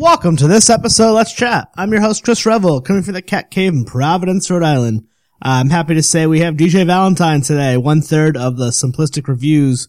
[0.00, 1.14] Welcome to this episode.
[1.14, 1.70] Let's chat.
[1.76, 5.08] I'm your host, Chris Revel, coming from the Cat Cave in Providence, Rhode Island.
[5.42, 9.88] I'm happy to say we have DJ Valentine today, one third of the Simplistic Reviews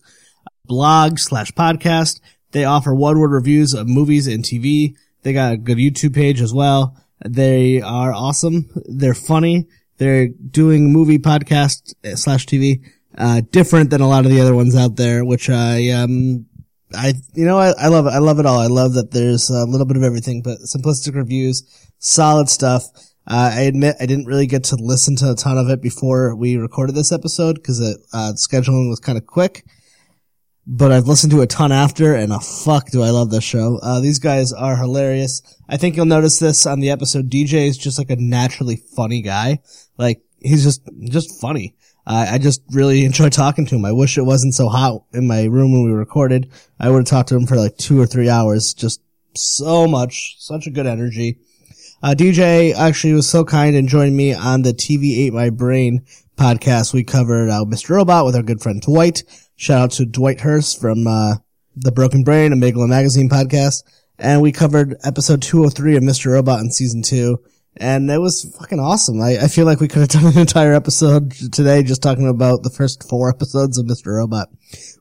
[0.65, 2.21] blog slash podcast.
[2.53, 4.95] They offer one word reviews of movies and TV.
[5.21, 6.97] They got a good YouTube page as well.
[7.23, 8.67] They are awesome.
[8.87, 9.67] They're funny.
[9.97, 12.83] They're doing movie podcast slash TV,
[13.15, 16.47] uh, different than a lot of the other ones out there, which I, um,
[16.93, 18.09] I, you know, I, I love it.
[18.09, 18.59] I love it all.
[18.59, 21.63] I love that there's a little bit of everything, but simplistic reviews,
[21.99, 22.83] solid stuff.
[23.27, 26.35] Uh, I admit I didn't really get to listen to a ton of it before
[26.35, 29.63] we recorded this episode because uh, scheduling was kind of quick
[30.71, 33.79] but I've listened to a ton after, and oh, fuck, do I love this show.
[33.81, 35.41] Uh, these guys are hilarious.
[35.67, 37.27] I think you'll notice this on the episode.
[37.27, 39.61] DJ is just like a naturally funny guy.
[39.97, 41.75] Like, he's just, just funny.
[42.09, 43.85] Uh, I just really enjoy talking to him.
[43.85, 46.49] I wish it wasn't so hot in my room when we recorded.
[46.79, 48.73] I would have talked to him for like two or three hours.
[48.73, 48.99] Just
[49.35, 51.37] so much, such a good energy.
[52.01, 56.03] Uh, DJ actually was so kind and joined me on the TV Ate My Brain
[56.35, 56.93] podcast.
[56.93, 57.91] We covered uh, Mr.
[57.91, 59.23] Robot with our good friend Dwight.
[59.55, 61.35] Shout out to Dwight Hurst from uh,
[61.75, 63.83] the Broken Brain and Magazine podcast.
[64.17, 66.31] And we covered episode 203 of Mr.
[66.31, 67.43] Robot in season two.
[67.79, 69.21] And it was fucking awesome.
[69.21, 72.63] I, I feel like we could have done an entire episode today just talking about
[72.63, 74.17] the first four episodes of Mr.
[74.17, 74.49] Robot,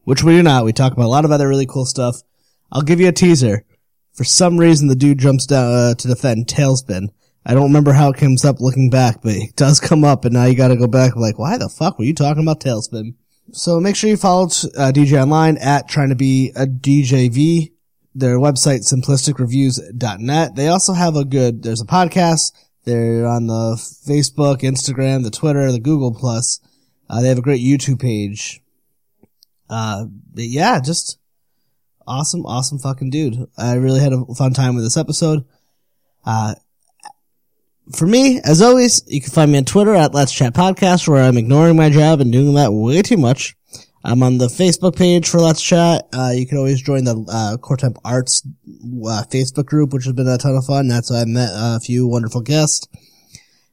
[0.04, 0.64] which we do not.
[0.64, 2.22] We talk about a lot of other really cool stuff.
[2.70, 3.64] I'll give you a teaser.
[4.12, 7.08] For some reason, the dude jumps down uh, to defend TaleSpin.
[7.44, 10.34] I don't remember how it comes up looking back, but it does come up, and
[10.34, 13.14] now you got to go back like, why the fuck were you talking about TaleSpin?
[13.52, 17.72] So make sure you follow uh, DJ online at trying to be a DJV.
[18.14, 20.56] Their website, simplisticreviews.net.
[20.56, 22.52] They also have a good, there's a podcast.
[22.88, 26.58] They're on the Facebook, Instagram, the Twitter, the Google Plus.
[27.10, 28.62] Uh, they have a great YouTube page.
[29.68, 31.18] Uh, yeah, just
[32.06, 33.46] awesome, awesome fucking dude.
[33.58, 35.44] I really had a fun time with this episode.
[36.24, 36.54] Uh,
[37.94, 41.22] for me, as always, you can find me on Twitter at Let's Chat Podcast, where
[41.22, 43.54] I'm ignoring my job and doing that way too much.
[44.08, 46.08] I'm on the Facebook page for Let's Chat.
[46.14, 50.14] Uh, you can always join the uh, Core Temp Arts uh, Facebook group, which has
[50.14, 50.88] been a ton of fun.
[50.88, 52.88] That's why I met a few wonderful guests.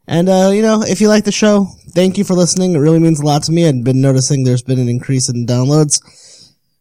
[0.10, 2.76] And, uh, you know, if you like the show, thank you for listening.
[2.76, 3.66] It really means a lot to me.
[3.66, 6.02] I've been noticing there's been an increase in downloads.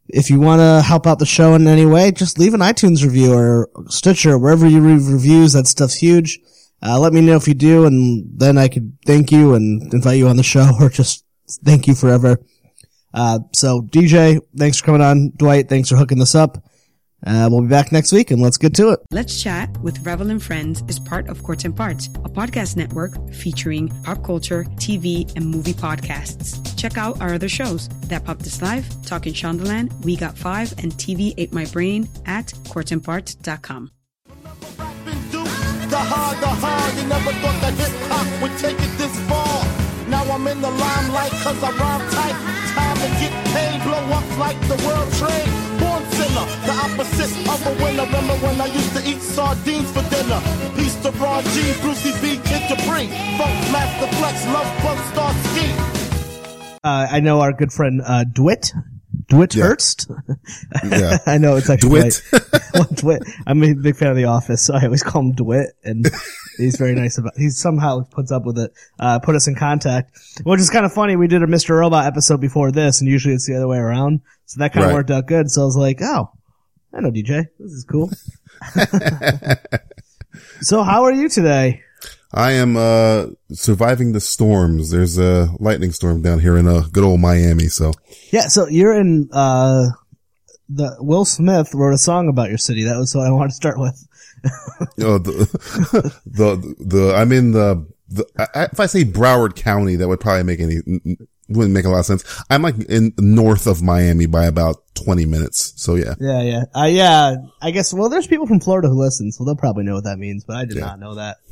[0.09, 3.05] If you want to help out the show in any way, just leave an iTunes
[3.05, 5.53] review or Stitcher, wherever you read reviews.
[5.53, 6.41] That stuff's huge.
[6.83, 10.19] Uh, let me know if you do, and then I could thank you and invite
[10.19, 11.25] you on the show, or just
[11.65, 12.41] thank you forever.
[13.15, 15.31] Uh, so DJ, thanks for coming on.
[15.37, 16.63] Dwight, thanks for hooking this up.
[17.27, 19.01] Uh, we'll be back next week and let's get to it.
[19.11, 23.33] Let's Chat with Revel and Friends is part of Courts and Parts, a podcast network
[23.33, 26.77] featuring pop culture, TV, and movie podcasts.
[26.77, 30.93] Check out our other shows, That Pop This Live, Talking Shondaland, We Got Five, and
[30.93, 33.91] TV Ate My Brain at courtsandparts.com
[35.95, 36.97] the hard, the hard.
[36.97, 39.63] You never thought that hip hop would take it this far.
[40.09, 42.84] Now I'm in the limelight cause I rhyme tight.
[43.05, 45.51] Time to get paid, blow up like the world trade.
[45.79, 48.05] Born sinner, the opposite of a winner.
[48.05, 50.41] Remember when I used to eat sardines for dinner?
[50.75, 53.09] Peace to Ron G, Brucey B, Kid Capri.
[53.37, 55.67] Funk Master Flex, Love Bug Star Ski.
[56.83, 58.73] Uh, I know our good friend uh, Dwight
[59.29, 59.65] Dwight yeah.
[59.65, 60.11] Hurst.
[60.85, 61.19] yeah.
[61.27, 62.23] I know it's actually Dwight.
[62.95, 63.23] Dwight.
[63.47, 66.07] I'm a big fan of The Office, so I always call him Dwight, and
[66.57, 67.33] he's very nice about.
[67.37, 68.73] He somehow puts up with it.
[68.99, 71.17] Uh, put us in contact, which is kind of funny.
[71.17, 71.79] We did a Mr.
[71.79, 74.91] Robot episode before this, and usually it's the other way around, so that kind of
[74.91, 74.97] right.
[74.97, 75.51] worked out good.
[75.51, 76.31] So I was like, oh,
[76.93, 77.49] I know DJ.
[77.59, 78.11] This is cool.
[80.61, 81.83] so how are you today?
[82.33, 84.91] I am uh surviving the storms.
[84.91, 87.69] There's a lightning storm down here in uh, good old Miami.
[87.69, 87.93] So
[88.33, 89.87] yeah, so you're in uh
[90.69, 92.85] the Will Smith wrote a song about your city.
[92.85, 94.07] That was what I wanted to start with.
[95.01, 100.09] Oh, the, the the I'm in the the I, if I say Broward County, that
[100.09, 101.17] would probably make any
[101.49, 102.25] wouldn't make a lot of sense.
[102.51, 105.75] I'm like in north of Miami by about 20 minutes.
[105.77, 106.15] So yeah.
[106.19, 106.65] Yeah, yeah.
[106.75, 109.95] Uh, yeah, I guess, well, there's people from Florida who listen, so they'll probably know
[109.95, 110.87] what that means, but I did yeah.
[110.87, 111.39] not know that.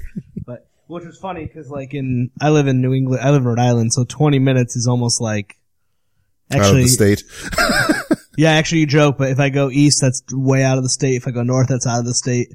[0.44, 3.48] But which was funny because like in I live in New England, I live in
[3.48, 5.56] Rhode Island, so 20 minutes is almost like
[6.50, 8.18] actually out of the state.
[8.36, 11.14] yeah, actually you joke, but if I go east, that's way out of the state.
[11.14, 12.48] If I go north, that's out of the state.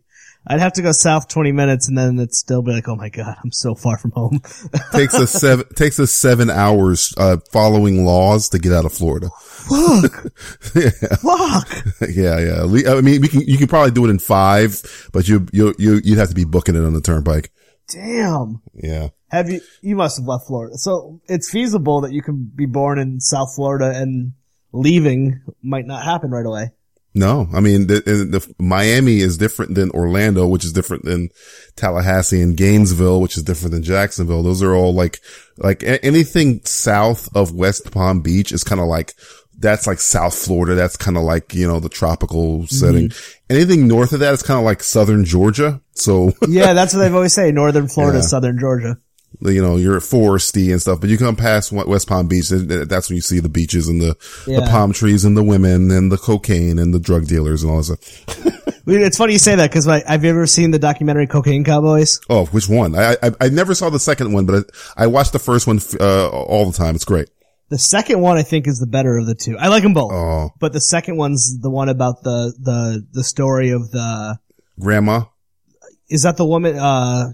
[0.49, 3.09] I'd have to go south 20 minutes and then it'd still be like, oh my
[3.09, 4.41] god, I'm so far from home.
[4.93, 9.29] takes us seven, takes us seven hours, uh, following laws to get out of Florida.
[9.41, 10.31] Fuck.
[10.75, 10.89] yeah.
[11.17, 11.83] Fuck.
[12.09, 12.91] Yeah, yeah.
[12.93, 15.99] I mean, we can, you can probably do it in five, but you, you, you,
[16.03, 17.51] you'd have to be booking it on the turnpike.
[17.89, 18.61] Damn.
[18.73, 19.09] Yeah.
[19.29, 20.77] Have you, you must have left Florida.
[20.77, 24.33] So it's feasible that you can be born in South Florida and
[24.71, 26.71] leaving might not happen right away.
[27.17, 31.29] No, I mean, the, the, Miami is different than Orlando, which is different than
[31.75, 34.43] Tallahassee and Gainesville, which is different than Jacksonville.
[34.43, 35.19] Those are all like,
[35.57, 39.13] like a- anything south of West Palm Beach is kind of like,
[39.59, 40.75] that's like South Florida.
[40.75, 42.65] That's kind of like, you know, the tropical mm-hmm.
[42.65, 43.11] setting.
[43.49, 45.81] Anything north of that is kind of like Southern Georgia.
[45.93, 47.51] So, Yeah, that's what they've always say.
[47.51, 48.25] Northern Florida, Yeah.
[48.25, 48.97] Southern Georgia.
[49.41, 52.87] You know, you're foresty and stuff, but you come past West Palm Beach, th- th-
[52.87, 54.15] that's when you see the beaches and the,
[54.45, 57.77] the palm trees and the women and the cocaine and the drug dealers and all
[57.81, 58.63] that stuff.
[58.89, 62.21] It's funny you say that because have you ever seen the documentary Cocaine Cowboys?
[62.29, 62.95] Oh, which one?
[62.95, 64.63] I, I, I never saw the second one, but
[64.95, 66.95] I, I watched the first one, uh, all the time.
[66.95, 67.27] It's great.
[67.67, 69.57] The second one I think is the better of the two.
[69.57, 73.25] I like them both, Oh, but the second one's the one about the the the
[73.25, 74.39] story of the.
[74.79, 75.25] grandma,
[76.09, 76.77] Is that the woman?
[76.77, 77.33] Uh,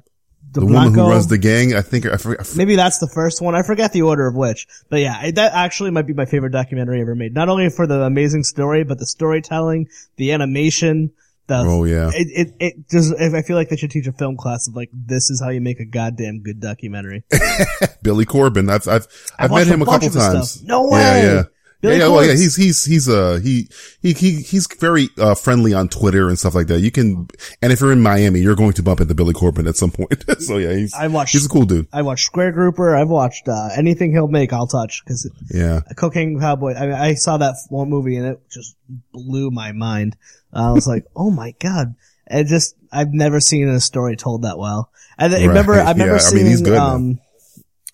[0.53, 1.73] the, the woman who runs the gang.
[1.73, 3.55] I think, I forget, I forget- Maybe that's the first one.
[3.55, 7.01] I forget the order of which, but yeah, that actually might be my favorite documentary
[7.01, 7.33] ever made.
[7.33, 11.11] Not only for the amazing story, but the storytelling, the animation,
[11.47, 12.09] the Oh, yeah.
[12.13, 13.13] It it it just.
[13.19, 15.59] I feel like they should teach a film class of like this is how you
[15.59, 17.25] make a goddamn good documentary.
[18.01, 18.69] Billy Corben.
[18.69, 19.07] I've, I've,
[19.37, 20.63] I've, watched met him a a couple times.
[20.63, 21.23] No Yeah, way.
[21.23, 21.43] yeah.
[21.83, 23.67] Billy yeah, yeah, well, yeah, he's, he's, he's, uh, he,
[24.01, 26.79] he, he, he's very, uh, friendly on Twitter and stuff like that.
[26.79, 27.27] You can,
[27.61, 30.23] and if you're in Miami, you're going to bump into Billy Corben at some point.
[30.39, 31.87] so yeah, he's, I watched- he's a cool dude.
[31.93, 32.95] I watched Square Grouper.
[32.95, 34.53] I've watched uh, anything he'll make.
[34.53, 35.81] I'll touch because Yeah.
[35.97, 36.73] Cocaine Cowboy.
[36.73, 38.75] I mean, I saw that one movie and it just
[39.11, 40.15] blew my mind.
[40.53, 41.95] Uh, I was like, oh my god!
[42.27, 44.89] It just I've never seen a story told that well.
[45.17, 45.47] And I Right.
[45.47, 47.19] remember, I remember Yeah, I seeing, mean, he's good, um,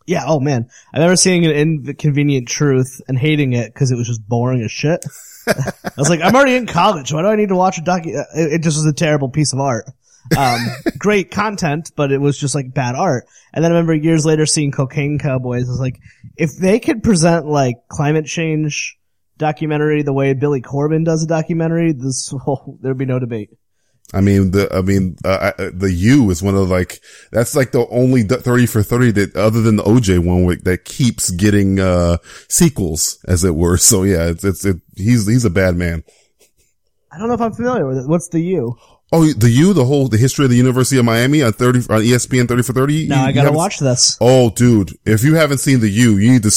[0.10, 4.08] yeah, oh man, I remember seeing an Inconvenient Truth and hating it because it was
[4.08, 5.06] just boring as shit.
[5.48, 7.14] I was like, I'm already in college.
[7.14, 8.18] Why do I need to watch a docu?
[8.18, 9.86] uh, It, it just was a terrible piece of art.
[10.36, 10.60] Um,
[10.98, 13.28] great content, but it was just like bad art.
[13.54, 15.68] And then I remember years later seeing Cocaine Cowboys.
[15.68, 16.00] I was like,
[16.36, 18.98] if they could present like climate change
[19.38, 23.52] documentary the way Billy Corben does a documentary, this whole, there'd be no debate.
[24.14, 27.00] I mean, the, I mean, uh, I- the U is one of like,
[27.32, 31.30] that's like the only 30 for 30 that, other than the OJ one, that keeps
[31.30, 32.18] getting, uh,
[32.48, 33.78] sequels, as it were.
[33.90, 36.04] So yeah, it's, it's, it, he's, he's a bad man.
[37.12, 38.08] I don't know if I'm familiar with it.
[38.08, 38.78] What's the U?
[39.12, 42.04] Oh, the U, the whole, the history of the University of Miami on 30, on
[42.04, 43.08] E ESPN 30 for 30.
[43.08, 44.16] Now You- I gotta watch this.
[44.22, 46.52] Oh, dude, if you haven't seen the U, you need to,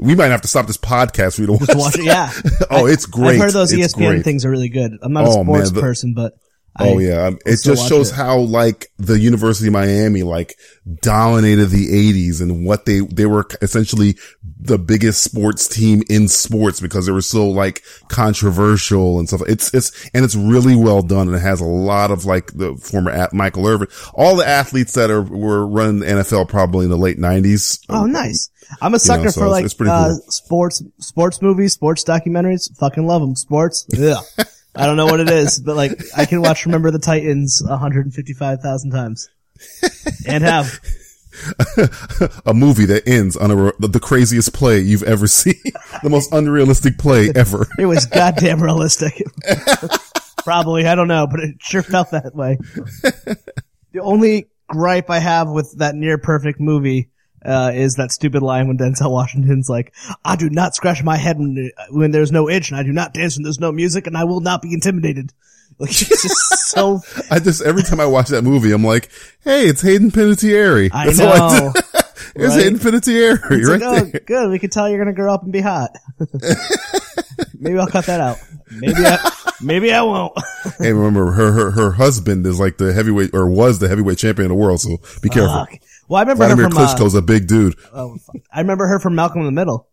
[0.00, 1.68] we might have to stop this podcast for you to watch.
[1.74, 2.04] Watch it.
[2.06, 2.32] Yeah.
[2.70, 3.34] oh, it's great.
[3.34, 4.24] I've heard those It's ESPN great.
[4.24, 4.92] things are really good.
[5.02, 6.32] I'm not a Oh, sports man, the- person, but
[6.80, 8.14] Oh I- yeah, Um, it just shows it.
[8.14, 10.54] how like the University of Miami like
[11.00, 14.16] dominated the '80s and what they they were essentially
[14.60, 19.42] the biggest sports team in sports because they were so like controversial and stuff.
[19.48, 22.76] It's it's and it's really well done and it has a lot of like the
[22.76, 26.90] former at Michael Irvin, all the athletes that are were running the NFL probably in
[26.90, 27.80] the late '90s.
[27.88, 28.50] Oh, nice.
[28.80, 30.20] I'm a sucker so for like uh, cool.
[30.28, 32.74] sports, sports movies, sports documentaries.
[32.78, 33.34] Fucking love them.
[33.34, 33.86] Sports.
[33.88, 34.20] Yeah.
[34.74, 38.90] I don't know what it is, but like I can watch Remember the Titans 155,000
[38.90, 39.28] times,
[40.26, 40.80] and have.
[42.46, 45.54] a movie that ends on a the, the craziest play you've ever seen,
[46.02, 47.68] the most unrealistic play ever.
[47.78, 49.22] It was goddamn realistic.
[50.44, 52.58] Probably, I don't know, but it sure felt that way.
[53.92, 57.10] The only gripe I have with that near perfect movie
[57.44, 59.94] uh, is that stupid line when Denzel Washington's like,
[60.24, 63.14] "I do not scratch my head when, when there's no itch, and I do not
[63.14, 65.32] dance when there's no music, and I will not be intimidated."
[65.80, 67.02] Like it's just so.
[67.30, 69.10] I just every time I watch that movie, I'm like,
[69.44, 71.72] "Hey, it's Hayden Panettiere." I That's all I know.
[72.34, 72.64] It's right?
[72.64, 74.20] Hayden Panettiere right like, oh, there.
[74.20, 74.50] good.
[74.50, 75.90] We can tell you're gonna grow up and be hot.
[77.58, 78.38] maybe I'll cut that out.
[78.70, 79.30] Maybe I,
[79.62, 80.32] maybe I won't.
[80.78, 84.46] Hey, remember her, her her husband is like the heavyweight or was the heavyweight champion
[84.46, 84.80] of the world.
[84.80, 85.66] So be careful.
[85.66, 85.78] Fuck.
[86.08, 86.78] Well, I remember Vladimir her from.
[86.78, 87.76] Uh, Klitschko's a big dude.
[87.92, 88.16] oh.
[88.52, 89.88] I remember her from Malcolm in the Middle.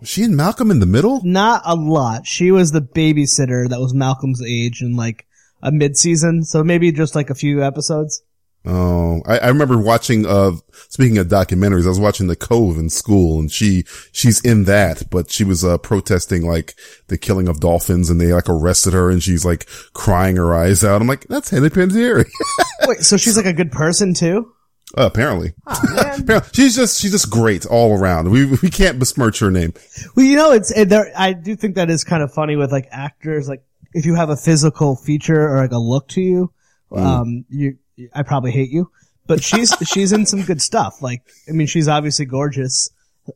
[0.00, 1.20] Was she and Malcolm in the middle?
[1.24, 2.26] Not a lot.
[2.26, 5.26] She was the babysitter that was Malcolm's age in like
[5.62, 8.22] a mid-season, so maybe just like a few episodes.
[8.66, 10.24] Oh, I, I remember watching.
[10.24, 10.52] Uh,
[10.88, 15.10] speaking of documentaries, I was watching The Cove in school, and she she's in that,
[15.10, 16.74] but she was uh protesting like
[17.08, 20.82] the killing of dolphins, and they like arrested her, and she's like crying her eyes
[20.82, 21.02] out.
[21.02, 22.26] I'm like, that's Hayden Panettiere.
[22.88, 24.53] Wait, so she's like a good person too?
[24.96, 25.52] Uh, apparently.
[25.66, 26.14] Oh.
[26.18, 26.50] Apparently.
[26.52, 28.30] She's just, she's just great all around.
[28.30, 29.74] We, we can't besmirch her name.
[30.14, 31.10] Well, you know, it's it, there.
[31.16, 33.48] I do think that is kind of funny with like actors.
[33.48, 36.52] Like if you have a physical feature or like a look to you,
[36.92, 37.78] um, you
[38.12, 38.90] I probably hate you.
[39.26, 41.02] But she's she's in some good stuff.
[41.02, 42.90] Like I mean, she's obviously gorgeous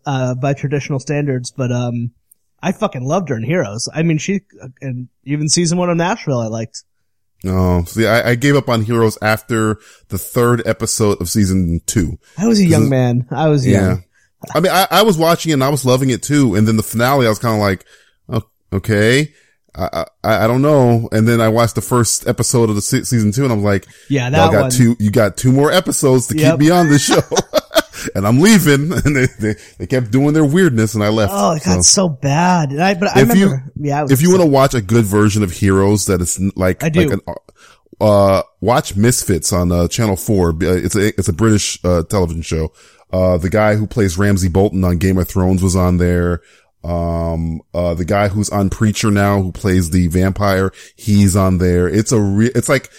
[0.06, 2.12] uh, by traditional standards, but um,
[2.62, 3.88] I fucking loved her in Heroes.
[3.92, 4.42] I mean, she
[4.80, 6.84] and even season one of Nashville, I liked.
[7.46, 9.78] Oh, see, I, I gave up on Heroes after
[10.08, 12.18] the third episode of season two.
[12.36, 13.26] I was a young man.
[13.30, 13.82] I was young.
[13.84, 13.96] Yeah.
[14.54, 16.54] I mean, I, I was watching it and I was loving it too.
[16.54, 17.84] And then the finale, I was kind of like,
[18.28, 18.42] oh,
[18.72, 19.32] okay.
[19.76, 21.08] I, I, I don't know.
[21.12, 23.86] And then I watched the first episode of the se- season two and I'm like,
[24.08, 24.70] Yeah, that got one.
[24.72, 26.52] two, you got two more episodes to Yep.
[26.54, 27.20] keep me on the show.
[28.14, 31.32] and I'm leaving and they, they, they kept doing their weirdness and I left.
[31.34, 32.70] Oh, it got So, so bad.
[32.70, 34.74] And I, but I If you- remember, yeah, I was if you want to watch
[34.74, 37.00] a good version of Heroes that is like, I do.
[37.08, 37.34] like an,
[38.00, 40.50] uh, watch Misfits on, uh, channel four.
[40.50, 42.72] Uh, It's a, it's a British, uh, television show.
[43.12, 46.42] Uh, the guy who plays Ramsey Bolton on Game of Thrones was on there.
[46.84, 51.88] Um, uh, the guy who's on Preacher now, who plays the vampire, he's on there.
[51.88, 52.90] It's a re- it's like,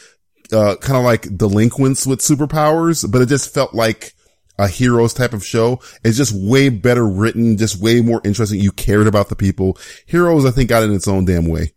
[0.52, 4.14] uh, kind of like delinquents with superpowers, but it just felt like
[4.60, 5.80] a heroes type of show.
[6.04, 8.60] It's just way better written, just way more interesting.
[8.60, 9.78] You cared about the people.
[10.06, 11.74] Heroes, I think, got in its own damn way.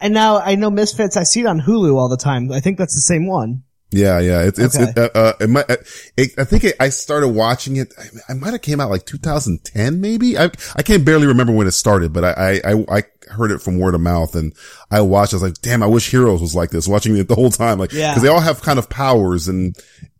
[0.00, 1.16] and now I know Misfits.
[1.16, 2.50] I see it on Hulu all the time.
[2.50, 3.62] I think that's the same one.
[3.92, 4.42] Yeah, yeah.
[4.42, 4.90] It's, it's, Okay.
[4.90, 5.76] it, uh, uh, it might, uh,
[6.16, 7.94] it, I think it, I started watching it.
[7.96, 10.36] I, I might have came out like 2010, maybe.
[10.36, 12.32] I, I can't barely remember when it started, but I,
[12.64, 14.52] I, I, I heard it from word of mouth and
[14.90, 15.34] I watched.
[15.34, 17.78] I was like, damn, I wish Heroes was like this, watching it the whole time.
[17.78, 18.12] Like, Yeah.
[18.12, 19.76] cause they all have kind of powers and,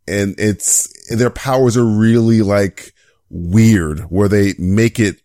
[0.08, 2.92] and it's, their powers are really like
[3.30, 5.20] weird where they make it,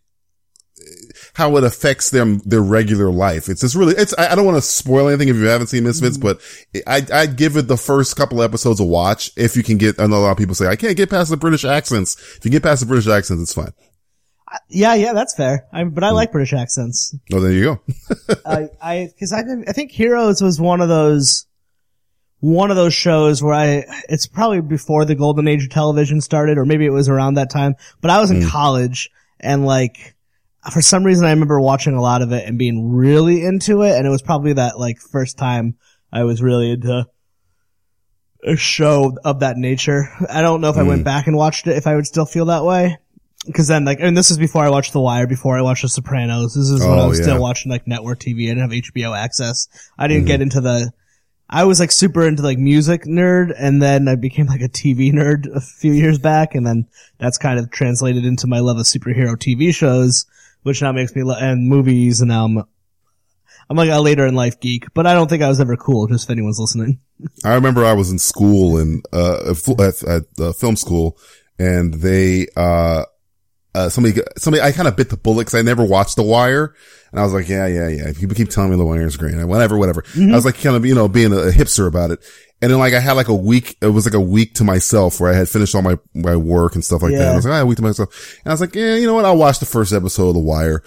[1.34, 3.48] how it affects them, their regular life.
[3.48, 5.84] It's just really, it's, I, I don't want to spoil anything if you haven't seen
[5.84, 6.40] Misfits, but
[6.86, 10.06] I, I'd give it the first couple episodes a watch if you can get, I
[10.06, 12.16] know a lot of people say, I can't get past the British accents.
[12.36, 13.72] If you get past the British accents, it's fine.
[14.68, 15.66] Yeah, yeah, that's fair.
[15.72, 16.16] I, but I Hmm.
[16.16, 17.14] like British accents.
[17.32, 17.80] Oh, there you go.
[18.44, 21.46] I, I, cause I, I think Heroes was one of those,
[22.42, 26.58] one of those shows where I, it's probably before the golden age of television started,
[26.58, 28.48] or maybe it was around that time, but I was in hmm.
[28.48, 30.16] college and like,
[30.72, 33.96] for some reason I remember watching a lot of it and being really into it,
[33.96, 35.76] and it was probably that like first time
[36.12, 37.06] I was really into
[38.44, 40.08] a show of that nature.
[40.28, 41.04] I don't know if I went hmm.
[41.04, 42.98] back and watched it, if I would still feel that way.
[43.54, 45.88] Cause then like, and this is before I watched The Wire, before I watched The
[45.88, 46.54] Sopranos.
[46.54, 47.26] This is when I Oh, was yeah.
[47.26, 48.46] still watching like network TV.
[48.46, 49.68] I didn't have HBO access.
[49.96, 50.26] I didn't mm-hmm.
[50.26, 50.92] get into the,
[51.54, 55.12] I was like super into like music nerd and then I became like a TV
[55.12, 58.86] nerd a few years back and then that's kind of translated into my love of
[58.86, 60.24] superhero TV shows,
[60.62, 62.64] which now makes me, lo- and movies and now I'm,
[63.68, 66.06] I'm like a later in life geek, but I don't think I was ever cool,
[66.06, 67.00] just if anyone's listening.
[67.44, 71.18] I remember I was in school and, uh, at, at, at uh, film school
[71.58, 73.04] and they, uh,
[73.74, 76.74] uh, somebody, somebody, I kind of bit the bullet because I never watched The Wire.
[77.10, 78.12] And I was like, yeah, yeah, yeah.
[78.18, 79.34] People keep telling me The Wire is great.
[79.34, 80.02] And Whatever, whatever.
[80.16, 82.24] I was like, kind of, you know, being a, a hipster about it.
[82.62, 85.20] And then like I had like a week, it was like a week to myself
[85.20, 87.18] where I had finished all my, my work and stuff like that.
[87.20, 87.32] Yeah.
[87.32, 88.38] I was like, I had a week to myself.
[88.44, 89.24] And I was like, yeah, you know what?
[89.24, 90.82] I'll watch the first episode of The Wire.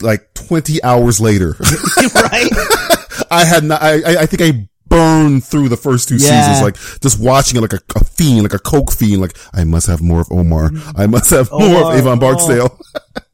[0.00, 1.56] Like 20 hours later,
[2.14, 2.50] right?
[3.30, 6.42] I had not, I, I- I think I burned through the first two Yeah.
[6.42, 9.22] seasons, like just watching it like a, a fiend, like a coke fiend.
[9.22, 10.70] Like I must have more of Omar.
[10.94, 12.20] I must have more of Avon oh.
[12.20, 12.78] Barksdale.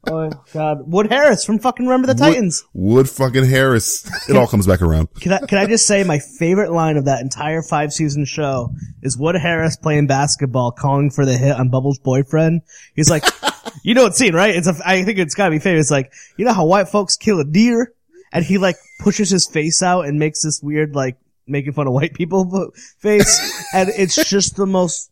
[0.09, 2.63] Oh god, Wood Harris from fucking Remember the Titans.
[2.73, 4.09] Wood fucking Harris.
[4.29, 5.13] It all comes back around.
[5.19, 8.73] Can I, can I just say my favorite line of that entire five season show
[9.01, 12.61] is Wood Harris playing basketball, calling for the hit on Bubbles' boyfriend.
[12.95, 13.25] He's like,
[13.83, 14.55] you know what scene, right?
[14.55, 15.91] It's a, I think it's gotta be famous.
[15.91, 17.93] Like, you know how white folks kill a deer?
[18.31, 21.93] And he like pushes his face out and makes this weird, like, making fun of
[21.93, 23.67] white people face.
[23.73, 25.11] and it's just the most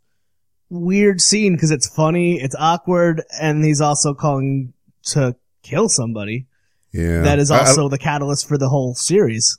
[0.69, 4.73] weird scene because it's funny, it's awkward, and he's also calling
[5.03, 6.45] to kill somebody.
[6.91, 7.21] Yeah.
[7.21, 9.57] That is I- I- also the catalyst for the whole series.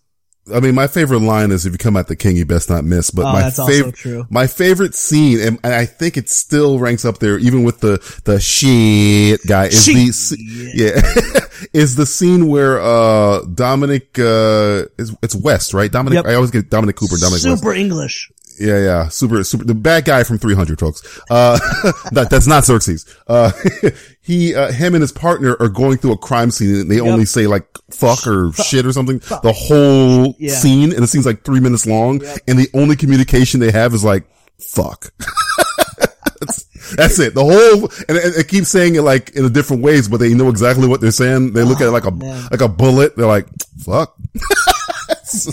[0.54, 2.84] I mean, my favorite line is if you come at the king, you best not
[2.84, 3.10] miss.
[3.10, 7.38] But Oh, my favorite, my favorite scene, and, I think it still ranks up there,
[7.38, 9.84] even with the, the shit guy is
[10.30, 10.38] the,
[10.74, 15.90] yeah, is the scene where, uh, Dominic, uh, is, it's West, right?
[15.90, 16.26] Dominic, Yep.
[16.26, 17.62] I always get Dominic Cooper, Dominic West.
[17.62, 18.30] Super English.
[18.58, 19.08] Yeah, yeah.
[19.08, 21.02] Super, super, the bad guy from 300, folks.
[21.30, 21.58] Uh,
[22.12, 23.06] that, that's not Xerxes.
[23.26, 23.52] Uh,
[24.22, 27.24] he, uh, him and his partner are going through a crime scene and they only
[27.24, 29.18] say like fuck or shit or something.
[29.18, 30.54] The whole Yeah.
[30.54, 34.04] scene and it seems like three minutes long and the only communication they have is
[34.04, 34.24] like,
[34.58, 35.12] fuck.
[36.40, 36.64] that's,
[36.96, 37.34] that's it.
[37.34, 40.32] The whole, and it, it keeps saying it like in a different ways, but they
[40.34, 41.52] know exactly what they're saying.
[41.52, 42.48] They look at it like a, man.
[42.50, 43.16] like a bullet.
[43.16, 43.46] They're like,
[43.84, 44.16] fuck.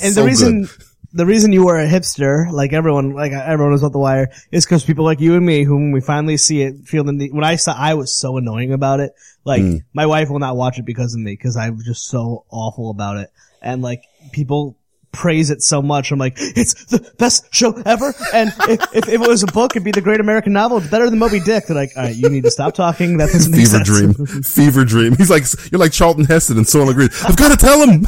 [0.02, 0.72] And so the reason, good.
[1.14, 4.66] The reason you were a hipster, like everyone, like everyone was about the wire, is
[4.66, 7.34] because people like you and me, whom we finally see it, feel the need.
[7.34, 9.14] When I saw, I was so annoying about it.
[9.46, 9.78] Like Hmm.
[9.94, 13.18] my wife will not watch it because of me, because I'm just so awful about
[13.18, 13.32] it.
[13.62, 14.76] And like people
[15.14, 16.12] praise it so much.
[16.12, 18.14] I'm like, it's the best show ever.
[18.34, 20.80] And if, if, if it was a book, it'd be the Great American Novel.
[20.80, 21.68] It's better than Moby Dick.
[21.68, 23.18] They're like, all right, you need to stop talking.
[23.18, 23.88] That doesn't Fever sense.
[23.88, 24.44] dream.
[24.44, 25.16] Fever dream.
[25.16, 27.10] He's like, you're like Charlton Heston and Soylent Green.
[27.24, 28.06] I've got to tell him.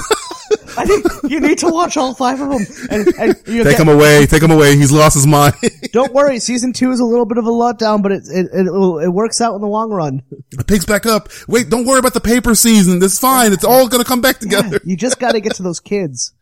[0.77, 2.65] I think you need to watch all five of them.
[2.89, 4.25] And, and you Take him away.
[4.25, 4.75] Take him away.
[4.75, 5.55] He's lost his mind.
[5.93, 8.67] don't worry, season two is a little bit of a letdown, but it it it,
[8.67, 10.21] it works out in the long run.
[10.51, 11.29] it picks back up.
[11.47, 13.01] Wait, don't worry about the paper season.
[13.01, 13.53] It's fine.
[13.53, 14.81] It's all gonna come back together.
[14.83, 16.33] You just got to get to those kids.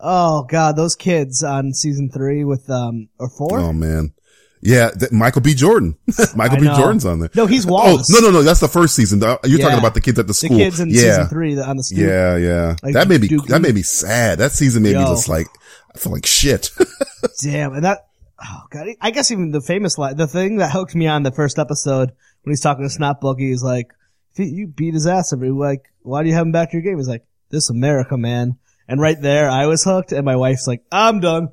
[0.00, 3.58] Oh god, those kids on season three with um or four.
[3.58, 4.12] Oh man.
[4.60, 5.54] Yeah, th- Michael B.
[5.54, 5.96] Jordan.
[6.36, 6.64] Michael B.
[6.66, 7.30] Jordan's on there.
[7.36, 8.10] No, he's Oh, Wallace.
[8.10, 8.42] no, no, no.
[8.42, 9.20] That's the first season.
[9.20, 9.58] You're Yeah.
[9.64, 10.56] talking about the kids at the school.
[10.56, 10.96] the kids in yeah.
[11.00, 11.98] season three on the stoop.
[11.98, 12.76] Yeah, yeah.
[12.82, 14.38] Like that made me, that made me sad.
[14.40, 15.46] That season made me just like,
[15.94, 16.70] I feel like shit.
[17.42, 18.06] Damn, and that.
[18.40, 21.32] Oh god, I guess even the famous line, the thing that hooked me on the
[21.32, 22.10] first episode
[22.42, 23.92] when he's talking to Snot is like,
[24.36, 26.82] you- you beat his ass every like, why do you have him back to your
[26.82, 26.98] game?
[26.98, 28.56] He's like, this America, man.
[28.88, 31.48] And right there, I was hooked, and my wife's like, I'm done.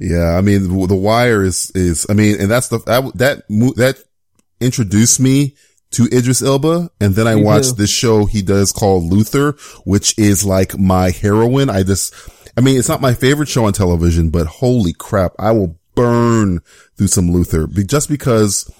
[0.00, 0.36] yeah.
[0.36, 3.44] I mean, the, wire is, is, I mean, and that's the, that, that,
[3.76, 3.98] that
[4.60, 5.56] introduced me
[5.92, 6.90] to Idris Elba.
[7.00, 7.82] And then I Me watched too.
[7.82, 9.52] this show he does called Luther,
[9.84, 11.70] which is like my heroin.
[11.70, 12.14] I just,
[12.56, 16.60] I mean, it's not my favorite show on television, but holy crap, I will burn
[16.96, 18.70] through some Luther just because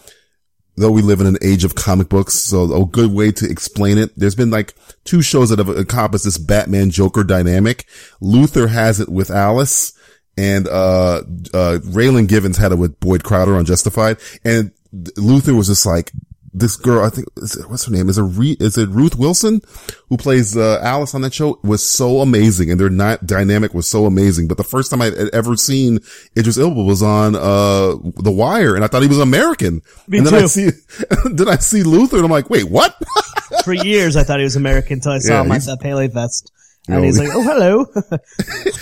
[0.76, 3.98] though we live in an age of comic books, so a good way to explain
[3.98, 4.12] it.
[4.16, 7.86] There's been like two shows that have encompassed this Batman Joker dynamic.
[8.20, 9.92] Luther has it with Alice
[10.36, 11.22] and, uh,
[11.54, 14.18] uh, Raylan Givens had it with Boyd Crowder on Justified.
[14.44, 14.70] And
[15.16, 16.12] Luther was just like,
[16.58, 18.08] this girl, I think, is it- what's her name?
[18.08, 19.60] Is it, Re- is it Ruth Wilson
[20.08, 23.86] who plays, uh, Alice on that show was so amazing and their ni- dynamic was
[23.86, 24.48] so amazing.
[24.48, 25.98] But the first time I'd ever seen
[26.36, 29.82] Idris Elba was on, uh, The Wire and I thought he was American.
[30.08, 30.70] Me and then I see,
[31.30, 32.96] then I see Luther and I'm like, wait, what?
[33.64, 36.08] For years, I thought he was American until I saw Yeah, him at that Pele
[36.08, 36.50] vest.
[36.88, 37.84] And he's like, oh, hello.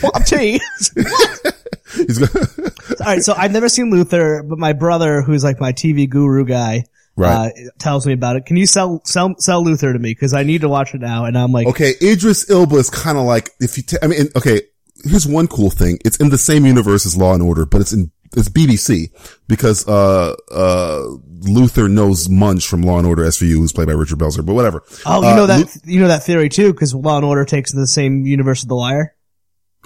[0.03, 0.61] What up, tea?
[3.01, 6.45] All right, so I've never seen Luther, but my brother, who's like my TV guru
[6.45, 6.85] guy,
[7.17, 7.53] Right.
[7.57, 8.45] uh, tells me about it.
[8.47, 10.11] Can you sell sell sell Luther to me?
[10.13, 11.25] Because I need to watch it now.
[11.27, 14.29] And I'm like, okay, Idris Elba is kind of like, if you, ta- I mean,
[14.35, 14.63] okay,
[15.05, 15.99] here's one cool thing.
[16.05, 19.13] It's in the same universe as Law and Order, but it's in, it's BBC
[19.47, 21.03] because, uh, uh,
[21.43, 24.83] Luther knows Munch from Law and Order SVU, who's played by Richard Belzer, but whatever.
[25.07, 27.45] oh, you Uh, know that Lu- you know that theory too, because Law and Order
[27.45, 29.15] takes the same universe of The Wire.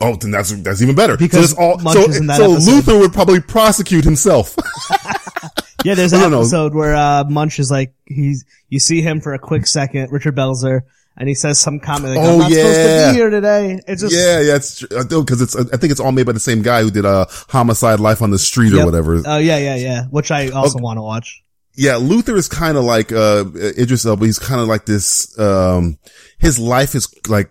[0.00, 1.16] Oh, then that's that's even better.
[1.16, 2.70] Because so all, Munch so, is in that so episode.
[2.70, 4.54] Luther would probably prosecute himself.
[5.84, 9.38] Yeah, there's an episode where uh, Munch is like he's you see him for a
[9.38, 10.82] quick second, Richard Belzer,
[11.16, 13.10] and he says some comment like, Oh, "I'm not supposed to yeah.
[13.12, 15.56] be here today." It's just yeah, yeah, it's because it's.
[15.56, 18.30] I think it's all made by the same guy who did uh, Homicide: Life on
[18.30, 18.84] the Street or Yep.
[18.86, 19.22] whatever.
[19.24, 20.04] Oh yeah, yeah, yeah.
[20.06, 21.42] Which I also want to watch.
[21.74, 24.26] yeah, Luther is kind of like, uh, Idris Elba.
[24.26, 25.96] He's kind of like this, um,
[26.38, 27.50] his life is like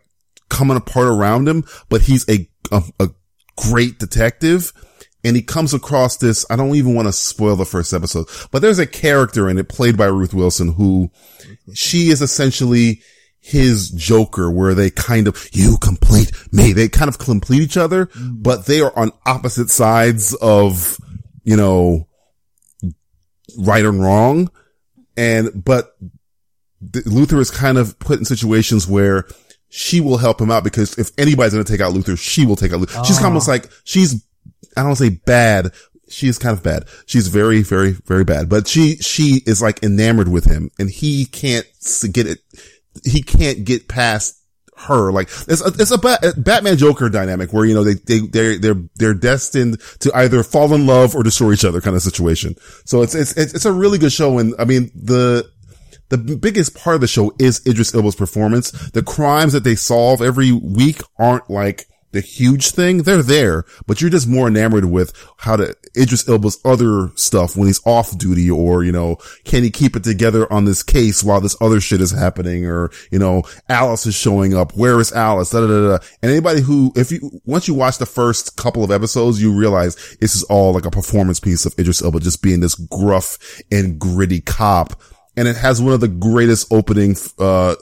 [0.50, 3.08] coming apart around him, but he's a, a, a
[3.56, 4.74] great detective.
[5.24, 8.62] And he comes across this, I don't even want to spoil the first episode, but
[8.62, 11.10] there's a character in it played by Ruth Wilson who
[11.74, 13.02] she is essentially
[13.40, 16.72] his Joker where they kind of, you complete me.
[16.72, 18.44] They kind of complete each other, mm.
[18.44, 20.98] but they are on opposite sides of,
[21.44, 22.08] you know,
[23.58, 24.50] right and wrong.
[25.16, 25.96] And, but
[26.94, 29.26] th- Luther is kind of put in situations where
[29.70, 32.56] she will help him out because if anybody's going to take out Luther, she will
[32.56, 33.04] take out Luther.
[33.04, 33.54] She's almost ah.
[33.54, 34.27] like, she's,
[34.78, 35.74] I don't say bad.
[36.10, 36.86] She is kind of bad.
[37.06, 41.26] She's very, very, very bad, but she, she is like enamored with him and he
[41.26, 41.66] can't
[42.14, 42.40] get it.
[43.04, 44.42] He can't get past
[44.78, 45.12] her.
[45.12, 48.20] Like it's a, it's a, Bat- a Batman Joker dynamic where, you know, they, they,
[48.20, 52.02] they're, they're, they're destined to either fall in love or destroy each other kind of
[52.02, 52.56] situation.
[52.86, 54.38] So it's, it's it's a really good show.
[54.38, 55.52] And I mean, the,
[56.10, 58.72] the biggest part of the show is Idris Elba's performance.
[58.92, 63.04] The crimes that they solve every week aren't like the huge thing.
[63.04, 67.68] They're there, but you're just more enamored with how to Idris Elba's other stuff when
[67.68, 71.42] he's off duty or, you know, can he keep it together on this case while
[71.42, 74.76] this other shit is happening or, you know, Alice is showing up.
[74.76, 75.52] Where is Alice?
[75.52, 76.06] Da, da, da, da.
[76.22, 79.96] And anybody who, if you, once you watch the first couple of episodes, you realize
[80.20, 83.38] this is all like a performance piece of Idris Elba just being this gruff
[83.72, 85.02] and gritty cop
[85.38, 87.76] and it has one of the greatest opening, uh,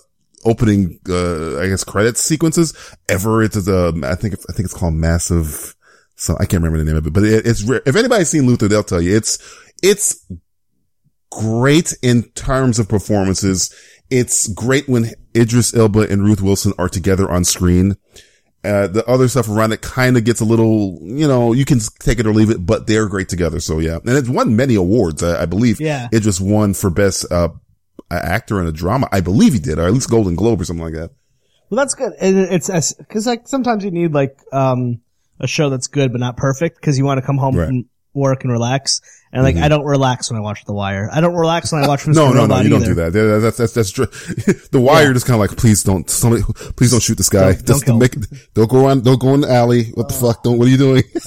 [0.45, 2.73] opening, uh, I guess credits sequences
[3.09, 3.43] ever.
[3.43, 5.75] It's a, I think, I think it's called Massive.
[6.15, 8.47] So I can't remember the name of it, but it, it's, re- if anybody's seen
[8.47, 9.37] Luther, they'll tell you it's,
[9.83, 10.25] it's
[11.29, 13.75] great in terms of performances.
[14.09, 17.97] It's great when Idris Elba and Ruth Wilson are together on screen.
[18.63, 21.79] Uh, the other stuff around it kind of gets a little, you know, you can
[21.99, 23.59] take it or leave it, but they're great together.
[23.59, 23.97] So yeah.
[23.97, 25.81] And it's won many awards, I, I believe.
[25.81, 26.07] Yeah.
[26.11, 27.49] It just won for best, uh,
[28.11, 29.07] actor in a drama.
[29.11, 31.11] I believe he did, or at least Golden Globe or something like that.
[31.69, 32.13] Well, that's good.
[32.21, 35.01] And it's because like sometimes you need like um
[35.39, 37.67] a show that's good but not perfect because you want to come home Right.
[37.67, 39.01] from work and relax.
[39.33, 41.09] And like, I don't relax when I watch The Wire.
[41.11, 42.13] I don't relax when I watch Mr.
[42.13, 42.37] Mm-hmm.
[42.37, 42.93] No, no, no, you don't either.
[42.93, 43.11] do that.
[43.11, 44.05] That- That's, that's, that's, true.
[44.71, 46.41] the wire just kind of like, please don't, somebody,
[46.77, 47.51] please don't shoot this guy.
[47.55, 48.15] Don't- don't make,
[48.53, 49.91] don't go around, don't go in the alley.
[49.95, 50.41] What the fuck?
[50.43, 51.03] Don't, what are you doing?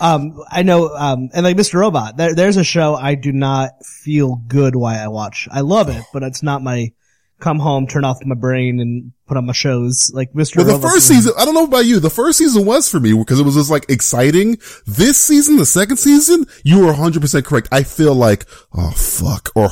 [0.00, 1.74] Um, I know, um, and like Mr.
[1.74, 5.46] Robot, there, there's a show I do not feel good why I watch.
[5.50, 6.92] I love it, but it's not my
[7.40, 10.10] come home, turn off my brain and put on my shows.
[10.14, 10.56] Like Mr.
[10.56, 11.98] Well, the first season, I don't know about you.
[11.98, 14.58] The first season was for me because it was just like exciting.
[14.86, 17.68] This season, the second season, you were 100% correct.
[17.72, 19.70] I feel like, oh fuck, or,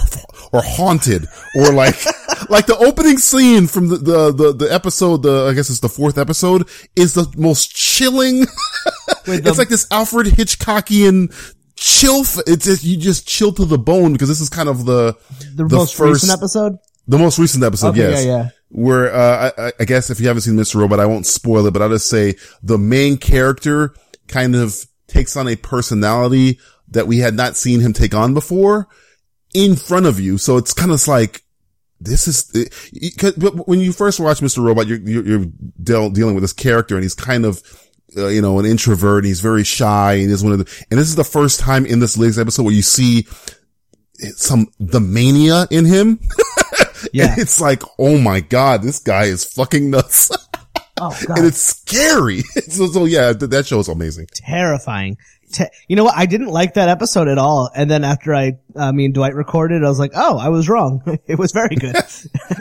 [0.53, 1.95] or haunted, or like,
[2.51, 5.89] like the opening scene from the, the, the, the episode, the, I guess it's the
[5.89, 8.47] fourth episode is the most chilling.
[9.25, 11.35] The- it's like this Alfred Hitchcockian
[11.77, 12.21] chill.
[12.23, 15.17] f- It's just, you just chill to the bone because this is kind of the,
[15.55, 16.77] the, most recent episode.
[17.07, 18.25] the most recent episode, Okay, yes.
[18.25, 18.49] yeah, yeah.
[18.71, 20.77] Where, uh, I, I guess if you haven't seen Mr.
[20.77, 23.95] Robot, I won't spoil it, but I'll just say the main character
[24.29, 24.75] kind of
[25.09, 26.59] takes on a personality
[26.91, 28.89] that we had not seen him take on before
[29.55, 30.39] in front of you.
[30.39, 31.43] So it's kind of like,
[32.01, 32.73] this is, it,
[33.67, 34.63] when you first watch Mr.
[34.65, 35.47] Robot, you're, you're, you're
[35.83, 37.63] deal, dealing with this character and he's kind of,
[38.17, 40.99] uh, you know, an introvert and he's very shy and is one of the, and
[41.01, 43.27] this is the first time in this latest episode where you see
[44.37, 46.21] some, the mania in him.
[47.13, 47.31] Yeah.
[47.33, 50.31] And it's like, oh my God, this guy is fucking nuts.
[51.01, 51.39] Oh god.
[51.39, 52.41] and it's scary.
[52.69, 54.27] so, so yeah, th- that show is amazing.
[54.35, 55.17] terrifying.
[55.89, 56.15] You know what?
[56.17, 57.71] I didn't like that episode at all.
[57.75, 61.03] And then after I, uh, mean, Dwight recorded, I was like, oh, I was wrong.
[61.27, 61.95] it was very good.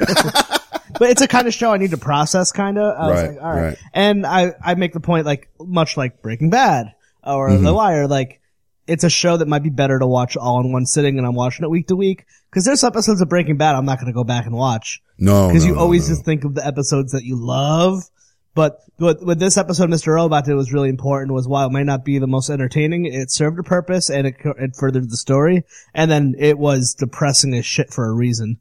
[0.99, 2.95] but it's a kind of show I need to process kind of.
[2.97, 3.61] I was like, all right.
[3.61, 3.77] right.
[3.93, 7.63] And I, I make the point like, much like Breaking Bad or Mm-hmm.
[7.63, 8.41] The Wire, like,
[8.87, 11.35] it's a show that might be better to watch all in one sitting and I'm
[11.35, 12.25] watching it week to week.
[12.51, 15.01] Cause there's episodes of Breaking Bad I'm not going to go back and watch.
[15.17, 16.15] No, Because no, you no, always no.
[16.15, 18.03] just think of the episodes that you love.
[18.57, 20.15] But what, what this episode, Mr.
[20.15, 23.29] Robot did was really important was while it might not be the most entertaining, it
[23.29, 25.63] served a purpose and it, it furthered the story.
[25.93, 28.57] And then it was depressing as shit for a reason.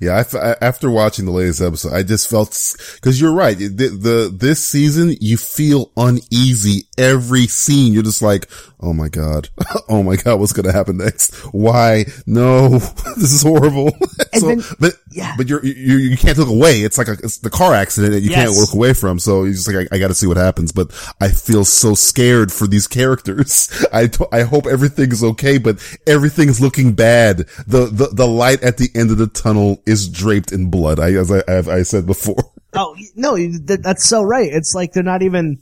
[0.00, 2.50] Yeah, I- after watching the latest episode, I just felt
[2.96, 3.56] because you're right.
[3.56, 7.92] The, the this season, you feel uneasy every scene.
[7.92, 9.50] You're just like, oh my god,
[9.88, 11.32] oh my god, what's gonna happen next?
[11.52, 12.06] Why?
[12.26, 12.68] No,
[13.16, 13.92] this is horrible.
[14.40, 15.34] So, then- but yeah.
[15.36, 16.80] but you're you you can't look away.
[16.82, 19.18] It's like a, it's the car accident that you can't look away from.
[19.18, 20.72] So you're just like, I, I got to see what happens.
[20.72, 20.90] But
[21.20, 23.70] I feel so scared for these characters.
[23.92, 27.38] I t- I hope everything's okay, but everything's looking bad.
[27.66, 30.98] The the the light at the end of the tunnel is draped in blood.
[30.98, 32.36] I as I as I said before.
[32.74, 34.50] Oh, no, that, that's so right.
[34.50, 35.58] It's like they're not even,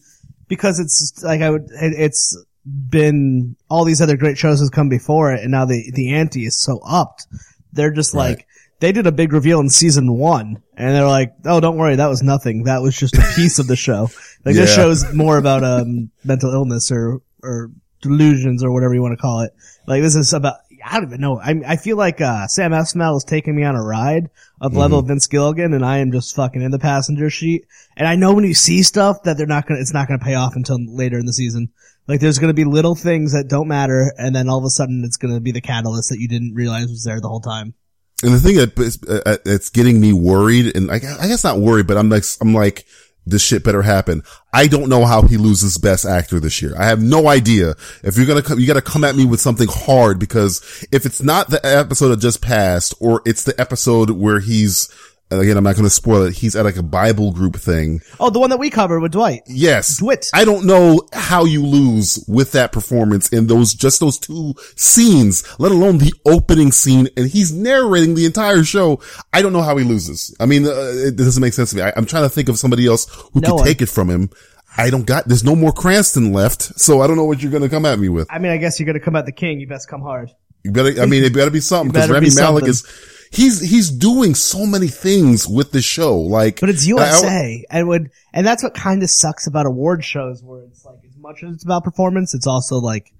[0.46, 4.88] because it's like I would, it, it's been, all these other great shows has come
[4.88, 7.26] before it and now the, the ante is so upped.
[7.72, 8.36] They're just Right.
[8.36, 8.46] like,
[8.80, 12.08] they did a big reveal in season one and they're like, oh, don't worry, that
[12.08, 12.64] was nothing.
[12.64, 14.08] That was just a piece of the show.
[14.44, 14.82] Like this Yeah.
[14.84, 19.40] show's more about, um, mental illness or, or delusions or whatever you want to call
[19.40, 19.52] it.
[19.86, 21.38] Like this is about, I don't even know.
[21.38, 24.30] I, I feel like, uh, Sam Esmail is taking me on a ride
[24.62, 27.66] of level of Vince Gilligan and I am just fucking in the passenger seat.
[27.98, 30.34] And I know when you see stuff that they're not gonna, it's not gonna pay
[30.36, 31.68] off until later in the season.
[32.08, 35.02] Like there's gonna be little things that don't matter and then all of a sudden
[35.04, 37.74] it's gonna be the catalyst that you didn't realize was there the whole time.
[38.22, 41.58] And the thing that is, uh, that's getting me worried, and I, I guess not
[41.58, 42.84] worried, but I'm like, I'm like,
[43.26, 44.22] this shit better happen.
[44.52, 46.74] I don't know how he loses best actor this year.
[46.78, 47.74] I have no idea.
[48.02, 51.22] If you're gonna come, you gotta come at me with something hard because if it's
[51.22, 54.88] not the episode that just passed or it's the episode where he's,
[55.30, 58.00] and again, I'm not gonna spoil it, he's at like a Bible group thing.
[58.18, 59.42] Oh, the one that we covered with Dwight.
[59.46, 59.98] Yes.
[59.98, 60.30] Dwight.
[60.34, 65.44] I don't know how you lose with that performance in those, just those two scenes,
[65.58, 67.08] let alone the opening scene.
[67.16, 69.00] And he's narrating the entire show.
[69.32, 70.34] I don't know how he loses.
[70.40, 71.82] I mean, uh, it doesn't make sense to me.
[71.82, 74.30] I, I'm trying to think of somebody else who No could take it from him.
[74.76, 76.62] I don't got, there's no more Cranston left.
[76.80, 78.28] So I don't know what you're going to come at me with.
[78.30, 79.60] I mean, I guess you're gonna come at the king.
[79.60, 80.32] You best come hard.
[80.62, 82.86] You better, I mean, it better be something because Rami be Malek is,
[83.30, 86.18] he's, he's doing so many things with the show.
[86.18, 89.66] Like, But it's I- I- USA, and would and that's what kind of sucks about
[89.66, 93.12] award shows, where it's like as much as it's about performance, it's also like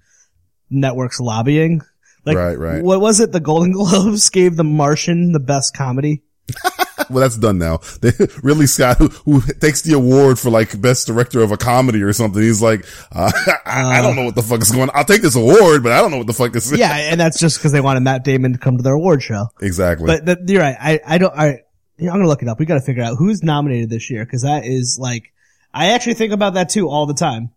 [0.69, 1.81] networks lobbying.
[2.25, 2.83] Like, Right, right.
[2.83, 3.31] What was it?
[3.31, 6.21] The Golden Globes gave The Martian the best comedy.
[7.11, 7.77] Well, that's done now.
[8.01, 8.11] They,
[8.43, 12.13] Ridley Scott, who, who takes the award for like best director of a comedy or
[12.13, 13.31] something, he's like, uh,
[13.65, 14.95] I, I don't know what the fuck is going on.
[14.95, 16.77] I'll take this award, but I don't know what the fuck this is.
[16.77, 19.47] Yeah, and that's just because they wanted Matt Damon to come to their award show.
[19.61, 20.07] exactly.
[20.07, 20.77] But that, you're right.
[20.79, 21.33] I I don't.
[21.37, 21.61] I
[21.99, 22.59] I'm gonna look it up.
[22.59, 25.31] We got to figure out who's nominated this year because that is like.
[25.73, 27.51] I actually think about that too all the time.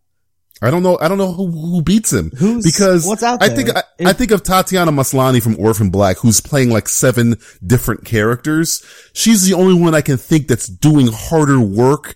[0.62, 0.98] I don't know.
[1.00, 2.30] I don't know who, who beats him.
[2.38, 3.56] Who's- because what's out I there?
[3.56, 7.36] think I, If- I think of Tatiana Maslany from Orphan Black, who's playing like seven
[7.66, 8.82] different characters.
[9.12, 12.14] She's the only one I can think that's doing harder work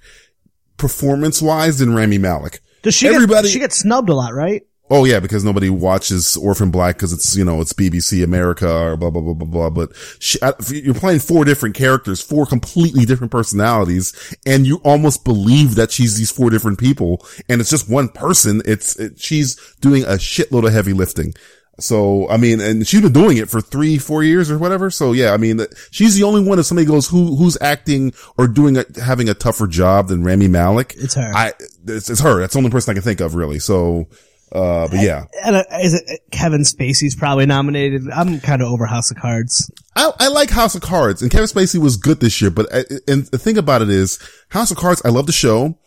[0.77, 2.61] performance wise than Rami Malek.
[2.83, 3.09] Does she?
[3.09, 4.63] Everybody- Get, she gets snubbed a lot, right?
[4.91, 8.97] Oh yeah, because nobody watches Orphan Black because it's, you know, it's BBC America or
[8.97, 9.71] blah, blah, blah, blah, blah.
[9.71, 15.25] But she, I, you're playing four different characters, four completely different personalities, and you almost
[15.25, 18.63] believe that she's these four different people and it's just one person.
[18.65, 21.35] It's, it, she's doing a shitload of heavy lifting.
[21.81, 24.91] So, I mean, and she's been doing it for three, four years or whatever.
[24.91, 28.49] So yeah, I mean, she's the only one if somebody goes, who, who's acting or
[28.49, 30.95] doing a, having a tougher job than Rami Malek.
[30.97, 31.33] It's her.
[31.35, 31.53] I,
[31.87, 32.41] it's, it's her.
[32.41, 33.59] That's the only person I can think of really.
[33.61, 34.09] So,
[34.53, 35.27] uh, but yeah.
[35.45, 38.09] And uh, is it Kevin Spacey's probably nominated?
[38.11, 39.71] I'm kind of over House of Cards.
[39.97, 42.85] I, I like House of Cards and Kevin Spacey was good this year, but, I,
[43.07, 44.19] and the thing about it is
[44.51, 45.79] House of Cards, I love the show.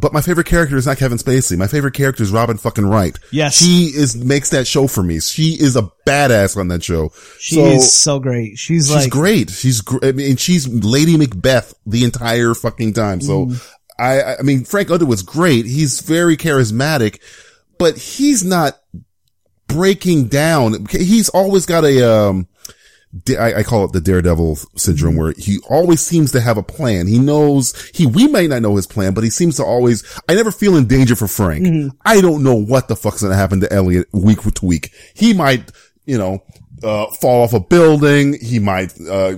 [0.00, 1.58] But my favorite character is not Kevin Spacey.
[1.58, 3.18] My favorite character is Robin fucking Wright.
[3.32, 3.56] Yes.
[3.56, 5.18] She is, makes that show for me.
[5.18, 7.10] She is a badass on that show.
[7.40, 8.58] She's so, so great.
[8.58, 9.50] She's, she's like, great.
[9.50, 10.04] She's great.
[10.04, 13.20] I mean, she's Lady Macbeth the entire fucking time.
[13.20, 13.74] So Mm.
[13.98, 15.66] I, I mean, Frank Underwood's great.
[15.66, 17.18] He's very charismatic,
[17.78, 18.80] but he's not
[19.66, 20.86] breaking down.
[20.90, 22.48] He's always got a, um,
[23.38, 27.06] I, I call it the daredevil syndrome where he always seems to have a plan.
[27.06, 30.34] He knows he, we may not know his plan, but he seems to always, I
[30.34, 31.66] never feel in danger for Frank.
[32.04, 34.92] I don't know what the fuck's going to happen to Elliot week to week.
[35.14, 35.72] He might,
[36.04, 36.42] you know,
[36.82, 38.38] uh, fall off a building.
[38.40, 39.36] He might, uh,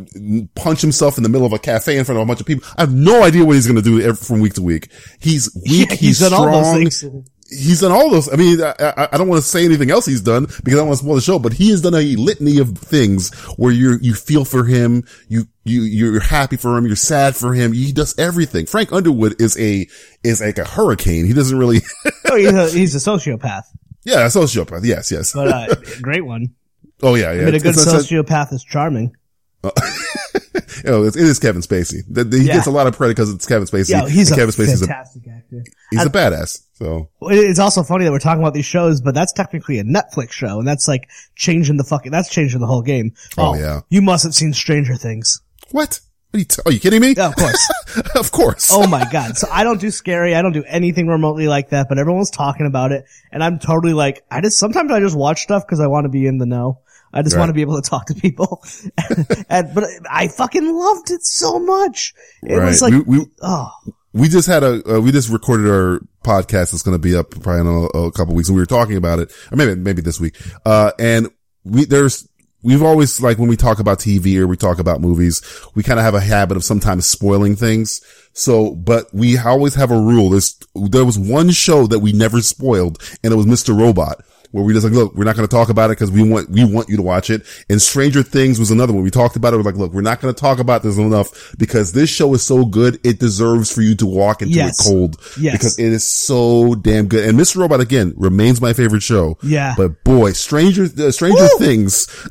[0.55, 2.69] punch himself in the middle of a cafe in front of a bunch of people.
[2.77, 4.91] I have no idea what he's going to do from week to week.
[5.21, 5.91] He's weak.
[5.91, 7.05] Yeah, he's, done strong all those things.
[7.51, 8.33] He's done all those.
[8.33, 10.77] I mean, I, I, I don't want to say anything else he's done because I
[10.79, 13.73] don't want to spoil the show, but he has done a litany of things where
[13.73, 17.73] you you feel for him, you you you're happy for him, you're sad for him.
[17.73, 18.67] He does everything.
[18.67, 19.87] Frank Underwood is a
[20.25, 21.27] is like a hurricane.
[21.27, 21.81] He doesn't really.
[22.33, 23.65] Oh, he's a, he's a sociopath,
[24.05, 24.85] yeah, a sociopath.
[24.85, 25.33] Yes, yes.
[25.33, 26.55] but uh, great one.
[27.03, 27.43] oh yeah, yeah.
[27.43, 29.17] I mean, a good It's- it's- sociopath is charming.
[29.65, 29.71] you
[30.85, 32.03] know, it's, it is Kevin Spacey.
[32.09, 32.55] The- the- He Yeah.
[32.55, 33.91] gets a lot of credit because it's Kevin Spacey.
[33.91, 35.65] Yeah, he's and a Kevin Spacey's a, fantastic actor.
[35.91, 36.63] he's a badass.
[36.81, 40.33] So It's also funny that we're talking about these shows, but that's technically a Netflix
[40.33, 42.11] show, and that's like changing the fucking.
[42.11, 43.13] That's changing the whole game.
[43.37, 43.81] Oh, oh, yeah.
[43.91, 45.41] you must have seen Stranger Things.
[45.71, 46.01] what?
[46.33, 47.15] Are you, t- are you kidding me?
[47.17, 47.73] Yeah, of course.
[48.15, 48.71] of course.
[48.73, 49.37] oh my god!
[49.37, 50.37] So I don't do scary.
[50.37, 51.89] I don't do anything remotely like that.
[51.89, 55.43] But everyone's talking about it, and I'm totally like, I just sometimes I just watch
[55.43, 56.83] stuff because I want to be in the know.
[57.13, 57.41] I just Right.
[57.41, 58.63] want to be able to talk to people.
[59.51, 62.15] and but I fucking loved it so much.
[62.45, 62.67] It right.
[62.67, 63.71] was like, we, we, oh,
[64.13, 67.31] we just had a uh, we just recorded our podcast that's going to be up
[67.31, 70.03] probably in a, a couple weeks and we were talking about it or maybe maybe
[70.03, 70.37] this week.
[70.65, 71.29] Uh and
[71.65, 72.29] we there's
[72.63, 75.43] we've always like when we talk about TV or we talk about movies
[75.75, 78.01] we kind of have a habit of sometimes spoiling things.
[78.33, 80.31] So but we always have a rule.
[80.31, 83.79] There's there was one show that we never spoiled and it was Mr.
[83.79, 86.23] Robot where we just like, look, we're not going to talk about it because we
[86.29, 87.43] want, we want you to watch it.
[87.69, 89.03] And Stranger Things was another one.
[89.05, 89.59] We talked about it.
[89.59, 92.43] We're like, look, we're not going to talk about this enough because this show is
[92.43, 92.99] so good.
[93.05, 94.81] It deserves for you to walk into Yes.
[94.85, 95.53] it cold Yes.
[95.55, 97.29] because it is so damn good.
[97.29, 97.59] And Mr.
[97.59, 99.39] Robot again remains my favorite show.
[99.43, 99.75] Yeah.
[99.77, 101.59] But boy, Stranger, uh, Stranger Woo!
[101.59, 102.07] Things.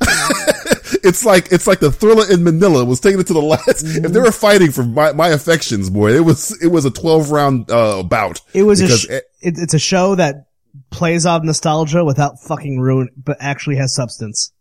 [1.02, 3.84] it's like, it's like the thriller in Manila was taking it to the last.
[4.00, 7.30] If they were fighting for my, my affections, boy, it was, it was a 12
[7.30, 8.40] round, uh, bout.
[8.54, 8.84] it was a.
[8.84, 10.48] Because Sh- it- it, it's a show that
[10.90, 14.52] plays off nostalgia without fucking ruin, but actually has substance.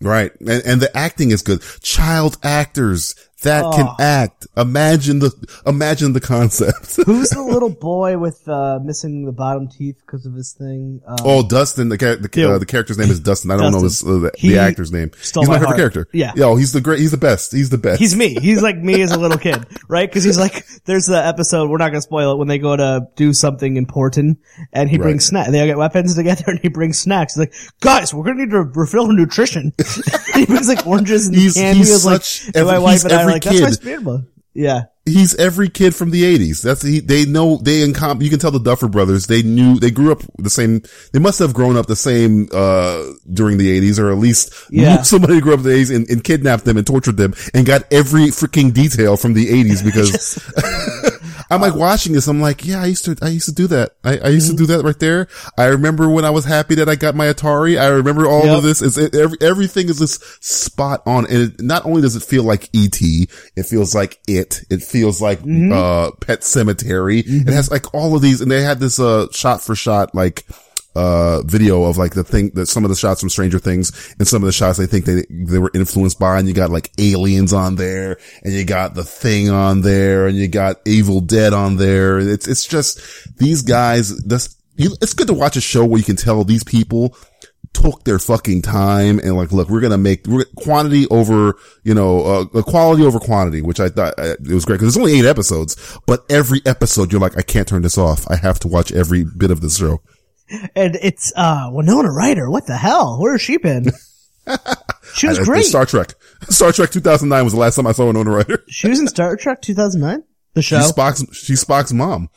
[0.00, 0.32] Right.
[0.40, 1.62] And, and the acting is good.
[1.82, 3.94] Child actors that can Oh.
[4.00, 4.46] act.
[4.56, 5.30] Imagine the,
[5.66, 6.96] imagine the concept.
[7.06, 11.00] Who's the little boy with uh missing the bottom teeth because of his thing?
[11.06, 13.50] Um, oh, Dustin, the, the, uh, the character's name is Dustin.
[13.50, 15.10] I don't know his, uh, the, the actor's name.
[15.20, 15.76] stole He's my, my favorite heart.
[15.78, 16.08] character.
[16.12, 16.32] Yeah.
[16.34, 17.52] Yo, he's the great, he's the best.
[17.52, 18.00] He's the best.
[18.00, 18.34] He's me.
[18.34, 20.08] He's like me as a little kid, right?
[20.08, 21.70] Because he's like, there's the episode.
[21.70, 24.38] We're not gonna spoil it when they go to do something important,
[24.72, 25.02] and he Right.
[25.04, 25.50] brings snacks.
[25.50, 27.34] They all get weapons together, and he brings snacks.
[27.34, 29.72] He's like, guys, we're gonna need to refill nutrition.
[30.34, 31.78] he brings like oranges and He's- candy.
[31.78, 33.60] he's He was like, such and my wife he's and I are every like, that's
[33.60, 33.88] my kid.
[34.54, 36.62] Yeah, he's every kid from the eighties.
[36.62, 39.92] That's he, they know they in you can tell the Duffer brothers they knew they
[39.92, 40.82] grew up the same.
[41.12, 45.02] They must have grown up the same uh during the eighties, or at least Yeah.
[45.02, 47.82] somebody grew up in the eighties and, and kidnapped them and tortured them and got
[47.92, 50.38] every freaking detail from the eighties because.
[51.50, 52.26] I'm like watching this.
[52.28, 53.92] I'm like, yeah, I used to, I used to do that.
[54.04, 55.28] I, I used to do that right there.
[55.56, 57.80] I remember when I was happy that I got my Atari.
[57.80, 58.56] I remember all Yep.
[58.58, 58.82] of this.
[58.98, 61.24] It, every, everything is just spot on.
[61.26, 64.62] And it, not only does it feel like ET, it feels like it.
[64.70, 67.22] It feels like, uh, Pet Sematary.
[67.26, 70.44] It has like all of these and they had this, uh, shot for shot, like,
[70.98, 74.26] uh, video of like the thing that some of the shots from Stranger Things and
[74.26, 76.38] some of the shots they think they, they were influenced by.
[76.38, 80.36] And you got like aliens on there and you got the thing on there and
[80.36, 82.18] you got Evil Dead on there.
[82.18, 83.00] It's, it's just
[83.38, 86.64] these guys, this, you, it's good to watch a show where you can tell these
[86.64, 87.16] people
[87.72, 91.94] took their fucking time and like, look, we're going to make we're, quantity over, you
[91.94, 95.18] know, uh, quality over quantity, which I thought uh, it was great because there's only
[95.18, 98.28] eight episodes, but every episode you're like, I can't turn this off.
[98.28, 100.00] I have to watch every bit of this show.
[100.74, 102.50] And it's uh Winona Ryder.
[102.50, 103.20] What the hell?
[103.20, 103.86] Where has she been?
[105.14, 105.64] She was I- great.
[105.64, 106.14] Star Trek.
[106.48, 108.64] Star Trek 2009 was the last time I saw Winona Ryder.
[108.68, 110.22] She was in Star Trek 2009.
[110.54, 110.78] The show.
[110.80, 112.28] She's Spock's, she's Spock's mom.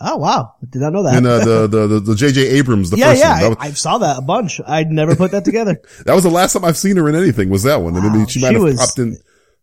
[0.00, 1.16] oh wow, did not know that.
[1.16, 2.48] And uh, the, the, the, J.J.
[2.48, 3.50] Abrams, the yeah, first yeah, one.
[3.50, 4.60] Was, I, I saw that a bunch.
[4.66, 5.80] I'd never put that together.
[6.04, 7.96] that was the last time I've seen her in anything was that one.
[7.96, 9.16] I mean, she might she have was- popped in.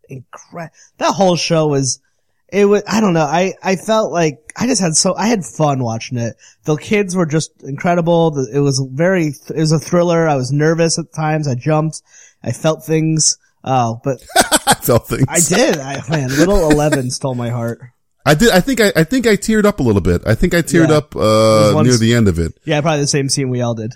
[0.08, 0.74] Incredible.
[0.98, 2.00] That whole show was.
[2.50, 2.82] It was.
[2.86, 3.24] I don't know.
[3.24, 6.34] I I felt like I just had so I had fun watching it.
[6.64, 8.30] The kids were just incredible.
[8.30, 9.28] The- It was very.
[9.50, 10.26] It was a thriller.
[10.28, 11.46] I was nervous at times.
[11.46, 12.02] I jumped.
[12.42, 13.36] I felt things.
[13.64, 14.22] Oh, but
[14.66, 15.26] I felt things.
[15.28, 15.78] I did.
[15.78, 17.80] I man, little eleven stole my heart.
[18.24, 18.50] I did.
[18.50, 20.22] I think I, I think I teared up a little bit.
[20.26, 20.96] I think I teared Yeah.
[20.96, 22.58] up, uh, near the end of it.
[22.64, 23.94] Yeah, probably the same scene we all did.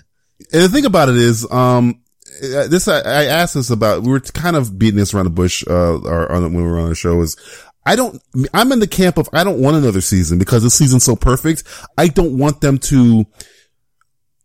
[0.51, 2.01] And the thing about it is, um,
[2.41, 5.63] this, I, I asked this about, we were kind of beating this around the bush,
[5.69, 7.37] uh, or on, when we were on the show is,
[7.85, 8.21] I don't,
[8.53, 11.63] I'm in the camp of, I don't want another season because this season's so perfect.
[11.97, 13.25] I don't want them to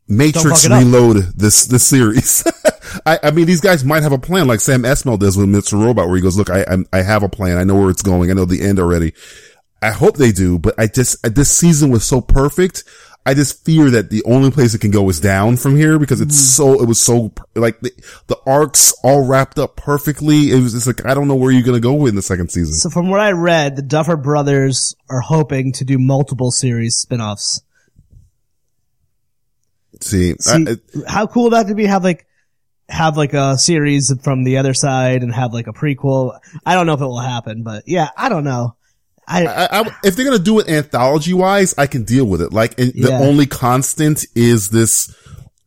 [0.09, 2.45] Matrix reload this, this series.
[3.07, 5.83] I, I mean, these guys might have a plan like Sam Esmail does with Mr.
[5.83, 7.59] Robot where he goes, look, I, I'm, I have a plan.
[7.59, 8.31] I know where it's going.
[8.31, 9.13] I know the end already.
[9.81, 12.83] I hope they do, but I just, this season was so perfect.
[13.29, 16.23] I just fear that the only place it can go is down from here because
[16.23, 16.63] it's hmm.
[16.63, 17.93] so, it was so, like, the,
[18.27, 20.51] the arcs all wrapped up perfectly.
[20.51, 22.51] It was just like, I don't know where you're going to go in the second
[22.51, 22.73] season.
[22.73, 27.61] So from what I read, the Duffer Brothers are hoping to do multiple series spin-offs.
[30.01, 31.85] See, See, I, how cool would that to be?
[31.85, 32.27] Have like,
[32.89, 36.39] have like a series from the other side and have like a prequel.
[36.65, 38.78] I don't know if it will happen, but yeah, I don't know.
[39.29, 42.41] I, I, I, if they're going to do it anthology wise, I can deal with
[42.41, 42.53] it.
[42.53, 45.15] Like, and the only constant is this,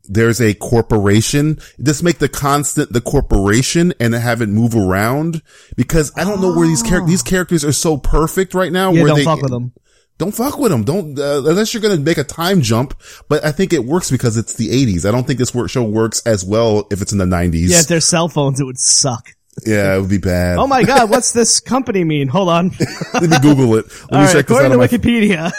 [0.05, 1.59] there's a corporation.
[1.81, 5.41] Just make the constant the corporation and have it move around
[5.75, 8.91] because I don't know where these characters, these characters are so perfect right now.
[8.91, 9.73] yeah, where don't they, fuck with them.
[10.17, 10.83] Don't fuck with them.
[10.83, 12.93] Don't, uh, unless you're going to make a time jump.
[13.27, 15.07] But I think it works because it's the 80s.
[15.07, 17.69] I don't think this work show works as well if it's in the 90s.
[17.69, 19.29] Yeah, if they're cell phones, it would suck.
[19.65, 20.57] Yeah, it would be bad.
[20.57, 22.27] Oh my god, what's this company mean?
[22.27, 22.71] Hold on.
[23.13, 23.85] Let me Google it.
[23.85, 25.51] Let me All right, check this out according on to Wikipedia.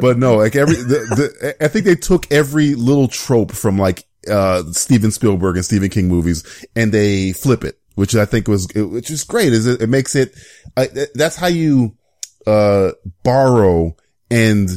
[0.00, 4.04] but no, like every, the, the, I think they took every little trope from like,
[4.30, 6.44] uh, Steven Spielberg and Stephen King movies
[6.76, 10.14] and they flip it, which I think was, which is great is it, it makes
[10.14, 10.34] it,
[10.76, 11.96] uh, that's how you,
[12.46, 12.92] uh,
[13.24, 13.96] borrow
[14.30, 14.68] and,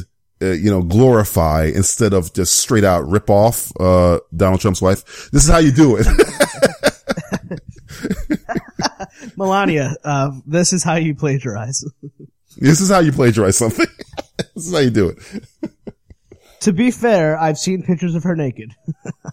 [0.42, 5.30] uh, you know, glorify instead of just straight out rip off, uh, Donald Trump's wife.
[5.30, 6.06] This is how you do it.
[9.36, 11.84] Melania, uh, this is how you plagiarize.
[12.58, 13.86] this is how you plagiarize something.
[14.54, 15.18] this is how you do it.
[16.60, 18.72] to be fair, I've seen pictures of her naked.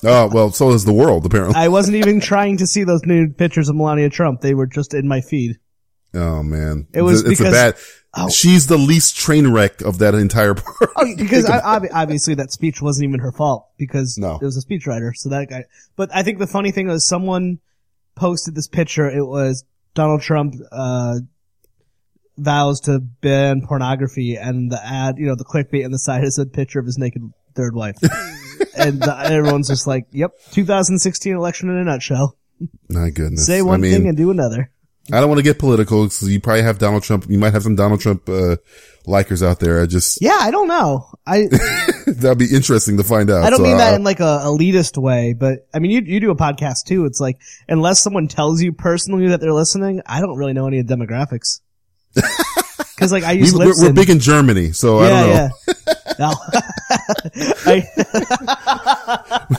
[0.03, 1.55] Oh, well, so is the world apparently.
[1.55, 4.41] I wasn't even trying to see those nude pictures of Melania Trump.
[4.41, 5.57] They were just in my feed.
[6.13, 7.75] Oh man, It was it's, a because- bad.
[8.13, 8.29] Oh.
[8.29, 10.89] She's the least train wreck of that entire part.
[10.97, 14.35] Oh, because I, ob- obviously that speech wasn't even her fault because No.
[14.35, 15.11] it was a speechwriter.
[15.15, 15.63] So that guy.
[15.95, 17.59] But I think the funny thing was someone
[18.15, 19.09] posted this picture.
[19.09, 21.19] It was Donald Trump uh,
[22.37, 26.37] vows to ban pornography, and the ad, you know, the clickbait on the side is
[26.37, 27.21] a picture of his naked
[27.55, 27.95] third wife,
[28.77, 32.37] and the, everyone's just like, "Yep, 2016 election in a nutshell.
[32.89, 33.45] My goodness.
[33.45, 34.71] Say one I mean, thing and do another."
[35.13, 37.25] I don't want to get political because you probably have Donald Trump.
[37.29, 38.57] You might have some Donald Trump uh,
[39.05, 39.81] likers out there.
[39.81, 41.07] I just Yeah, I don't know.
[41.25, 41.47] I
[42.07, 43.43] that'd be interesting to find out.
[43.43, 46.19] I don't So, mean that in like a elitist way, but I mean you you
[46.19, 47.05] do a podcast too.
[47.05, 50.79] It's like unless someone tells you personally that they're listening, I don't really know any
[50.79, 51.61] of demographics.
[53.01, 55.33] Because like I we, use we're, we're big in Germany, so I don't know.
[55.33, 55.73] yeah, yeah.
[56.19, 56.33] No.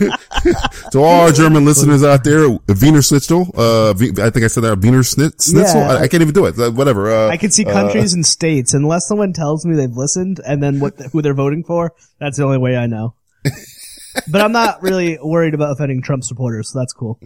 [0.92, 3.94] To all our German listeners out there, Wiener Schnitzel, uh, I
[4.30, 5.58] think I said that, Wiener Schnitzel?
[5.58, 5.88] Yeah.
[5.90, 6.56] I, I can't even do it.
[6.56, 7.10] Uh, whatever.
[7.10, 10.78] Uh, I can see countries and states unless someone tells me they've listened and then
[10.78, 11.94] what who they're voting for.
[12.20, 13.16] That's the only way I know.
[14.30, 17.18] but I'm not really worried about offending Trump supporters, so that's cool.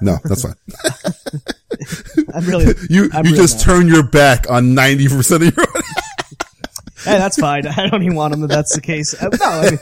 [0.00, 0.54] No, that's fine.
[2.34, 3.74] I'm really You, I'm you really just not.
[3.74, 5.52] turn your back on 90% of your
[7.04, 7.66] Hey, that's fine.
[7.66, 9.14] I don't even want them if that's the case.
[9.14, 9.78] Uh, No, I mean,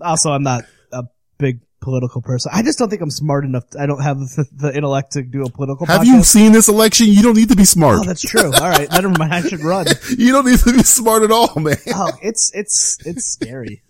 [0.00, 1.04] also I'm not a
[1.38, 2.50] big political person.
[2.54, 3.64] I just don't think I'm smart enough.
[3.78, 6.06] I don't have the, the intellect to do a political Have podcast.
[6.06, 7.06] you seen this election?
[7.08, 7.98] You don't need to be smart.
[8.00, 8.46] Oh, that's true.
[8.54, 9.32] All right, never mind.
[9.34, 9.86] I should run.
[10.16, 11.76] you don't need to be smart at all, man.
[11.94, 13.82] Oh, it's it's it's scary.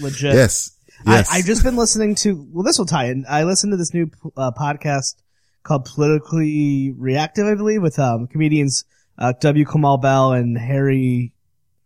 [0.00, 0.34] Legit.
[0.34, 0.72] Yes.
[1.06, 1.30] Yes.
[1.32, 2.46] I, I just been listening to.
[2.52, 3.24] Well, this will tie in.
[3.28, 5.16] I listened to this new uh, podcast
[5.62, 8.84] called Politically Reactive, I believe, with um, comedians
[9.18, 9.64] uh, W.
[9.64, 11.32] Kamau Bell and Harry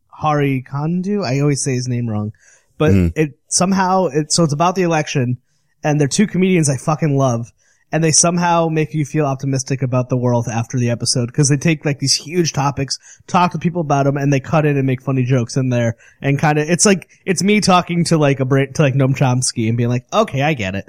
[0.09, 1.25] Hari Kandu.
[1.25, 2.33] I always say his name wrong,
[2.79, 3.13] but Mm.
[3.17, 5.39] it somehow it so it's about the election,
[5.83, 7.53] and they're two comedians I fucking love,
[7.95, 11.57] and they somehow make you feel optimistic about the world after the episode because they
[11.57, 14.85] take like these huge topics, talk to people about them, and they cut in and
[14.85, 18.41] make funny jokes in there, and kind of it's like it's me talking to like
[18.41, 20.87] a to like Noam Chomsky and being like, okay, I get it.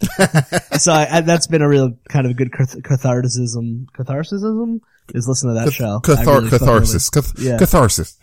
[0.80, 3.86] so I, I, that's been a real kind of good cath- catharticism.
[3.92, 4.80] Catharticism
[5.14, 6.00] is listen to that show.
[6.02, 7.10] Cathar- really catharsis.
[7.10, 7.58] Cath- Yeah.
[7.58, 8.16] Catharsis.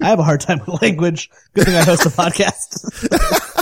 [0.00, 1.28] I have a hard time with language.
[1.54, 3.52] Good thing I host a podcast.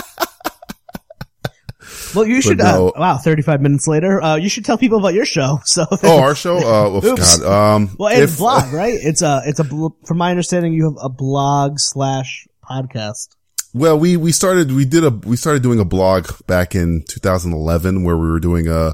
[2.15, 2.57] well, you should.
[2.59, 2.89] no.
[2.89, 5.59] uh, wow, thirty-five minutes later, uh, you should tell people about your show.
[5.65, 6.57] So, Oh, our show?
[6.57, 7.39] Uh, oh, Oops.
[7.39, 7.75] God.
[7.75, 8.93] Um, well, and if- blog, right?
[9.01, 9.63] It's a, it's a.
[9.63, 13.29] From my understanding, you have a blog slash podcast.
[13.73, 18.05] Well, we, we started, we did a, we started doing a blog back in 2011
[18.05, 18.93] where we were doing a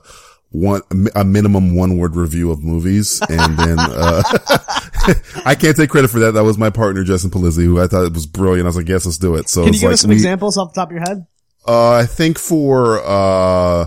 [0.50, 0.82] one,
[1.16, 3.22] a minimum one word review of movies.
[3.30, 4.24] And then, uh,
[5.46, 6.32] I can't take credit for that.
[6.32, 8.66] That was my partner, Justin Polizzi, who I thought it was brilliant.
[8.66, 9.50] I was like, yes, let's do it.
[9.50, 11.28] So Can you give like us some we- examples off the top of your head?
[11.68, 13.86] Uh, I think for, uh,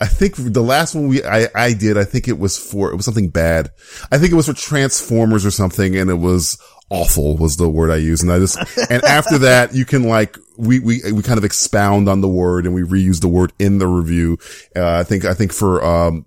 [0.00, 2.96] I think the last one we, I, I did, I think it was for, it
[2.96, 3.70] was something bad.
[4.10, 6.58] I think it was for Transformers or something and it was
[6.90, 8.22] awful was the word I used.
[8.22, 8.58] And I just,
[8.90, 12.66] and after that, you can like, we, we, we kind of expound on the word
[12.66, 14.36] and we reuse the word in the review.
[14.76, 16.26] Uh, I think, I think for, um,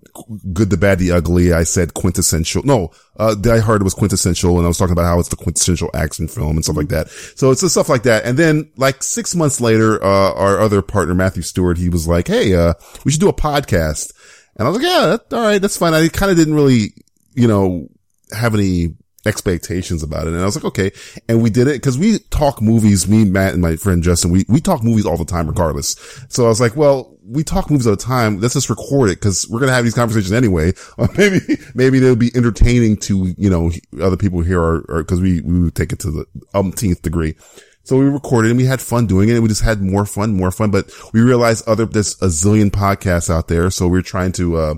[0.52, 2.62] good, the bad, the ugly, I said quintessential.
[2.64, 5.90] No, uh, Die Hard was quintessential and I was talking about how it's the quintessential
[5.94, 7.10] action film and stuff like that.
[7.36, 8.24] So it's just stuff like that.
[8.24, 12.26] And then like six months later, uh, our other partner, Matthew Stewart, he was like,
[12.26, 14.12] Hey, uh, we should do a podcast.
[14.56, 15.94] And I was like, yeah, that, all right, that's fine.
[15.94, 16.94] I kind of didn't really,
[17.34, 17.88] you know,
[18.32, 18.94] have any
[19.26, 20.32] expectations about it.
[20.32, 20.92] And I was like, okay.
[21.28, 24.44] And we did it because we talk movies, me, Matt, and my friend Justin, we,
[24.48, 25.96] we talk movies all the time regardless.
[26.28, 28.40] So I was like, well, we talk movies all the time.
[28.40, 30.72] Let's just record it because we're going to have these conversations anyway.
[31.16, 31.38] Maybe,
[31.74, 33.70] maybe they'll be entertaining to, you know,
[34.00, 37.36] other people here or, cause we, we would take it to the umpteenth degree.
[37.84, 40.50] So we recorded and we had fun doing it we just had more fun, more
[40.50, 40.70] fun.
[40.70, 43.70] But we realized other, there's a zillion podcasts out there.
[43.70, 44.74] So we're trying to, uh,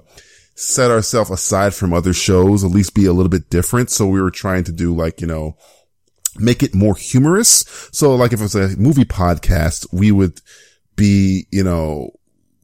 [0.56, 3.90] set ourselves aside from other shows, at least be a little bit different.
[3.90, 5.56] So we were trying to do like, you know,
[6.38, 7.64] make it more humorous.
[7.92, 10.40] So like if it was a movie podcast, we would
[10.96, 12.10] be, you know,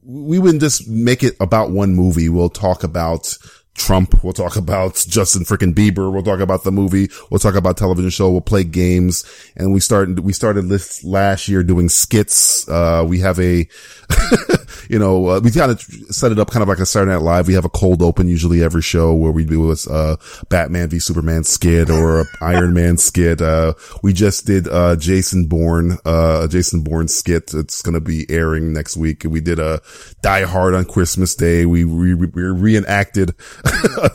[0.03, 2.29] we wouldn't just make it about one movie.
[2.29, 3.37] We'll talk about
[3.75, 4.23] Trump.
[4.23, 6.11] We'll talk about Justin freaking Bieber.
[6.11, 7.09] We'll talk about the movie.
[7.29, 8.31] We'll talk about television show.
[8.31, 9.23] We'll play games.
[9.55, 12.67] And we started, we started this last year doing skits.
[12.67, 13.67] Uh, we have a,
[14.89, 17.21] you know, uh, we kind of set it up kind of like a Saturday Night
[17.21, 17.47] Live.
[17.47, 20.15] We have a cold open usually every show where we do a, uh,
[20.49, 23.41] Batman v Superman skit or a Iron Man skit.
[23.41, 27.53] Uh, we just did, uh, Jason Bourne, uh, a Jason Bourne skit.
[27.53, 29.23] It's going to be airing next week.
[29.25, 29.81] We did a
[30.21, 31.65] Die Hard on Christmas Day.
[31.65, 33.35] We, we, we reenacted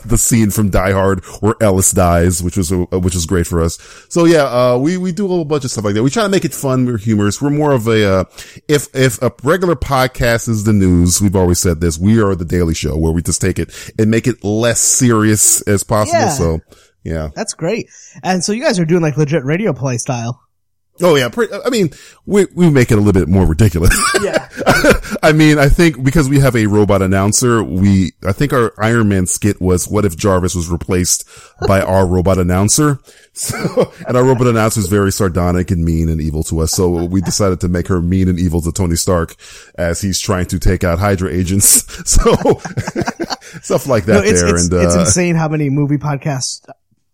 [0.05, 3.61] the scene from Die Hard where Ellis dies, which was, uh, which was great for
[3.61, 3.77] us.
[4.09, 6.03] So yeah, uh, we, we do a whole bunch of stuff like that.
[6.03, 6.85] We try to make it fun.
[6.85, 7.41] We're humorous.
[7.41, 8.23] We're more of a, uh,
[8.67, 12.45] if, if a regular podcast is the news, we've always said this, we are the
[12.45, 16.19] Daily Show where we just take it and make it less serious as possible.
[16.19, 16.29] Yeah.
[16.29, 16.59] So
[17.03, 17.29] yeah.
[17.35, 17.89] That's great.
[18.23, 20.41] And so you guys are doing like legit radio play style.
[21.01, 21.29] Oh yeah.
[21.65, 21.91] I mean,
[22.25, 23.95] we, we make it a little bit more ridiculous.
[24.21, 24.49] Yeah.
[25.23, 29.07] I mean, I think because we have a robot announcer, we, I think our Iron
[29.07, 31.23] Man skit was, what if Jarvis was replaced
[31.67, 32.99] by our robot announcer?
[33.31, 36.71] So, and our robot announcer is very sardonic and mean and evil to us.
[36.73, 39.35] So we decided to make her mean and evil to Tony Stark
[39.75, 41.85] as he's trying to take out Hydra agents.
[42.09, 42.33] So
[43.61, 44.55] stuff like that No, it's, there.
[44.55, 46.67] it's, and, uh, it's insane how many movie podcasts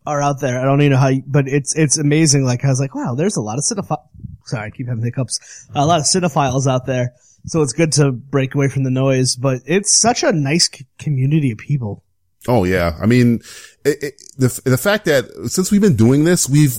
[0.06, 0.60] are out there.
[0.60, 2.44] I don't even know how, you, but it's, it's amazing.
[2.44, 4.08] Like I was like, wow, there's a lot of cinephiles.
[4.46, 5.68] Sorry, I keep having hiccups.
[5.74, 7.14] A lot of cinephiles out there.
[7.48, 10.86] So it's good to break away from the noise, but it's such a nice c-
[10.98, 12.04] community of people.
[12.48, 12.98] Oh yeah.
[13.02, 13.42] I mean,
[13.84, 16.78] it, it, the, the fact that since we've been doing this, we've,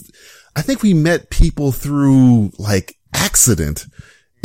[0.55, 3.87] I think we met people through like accident.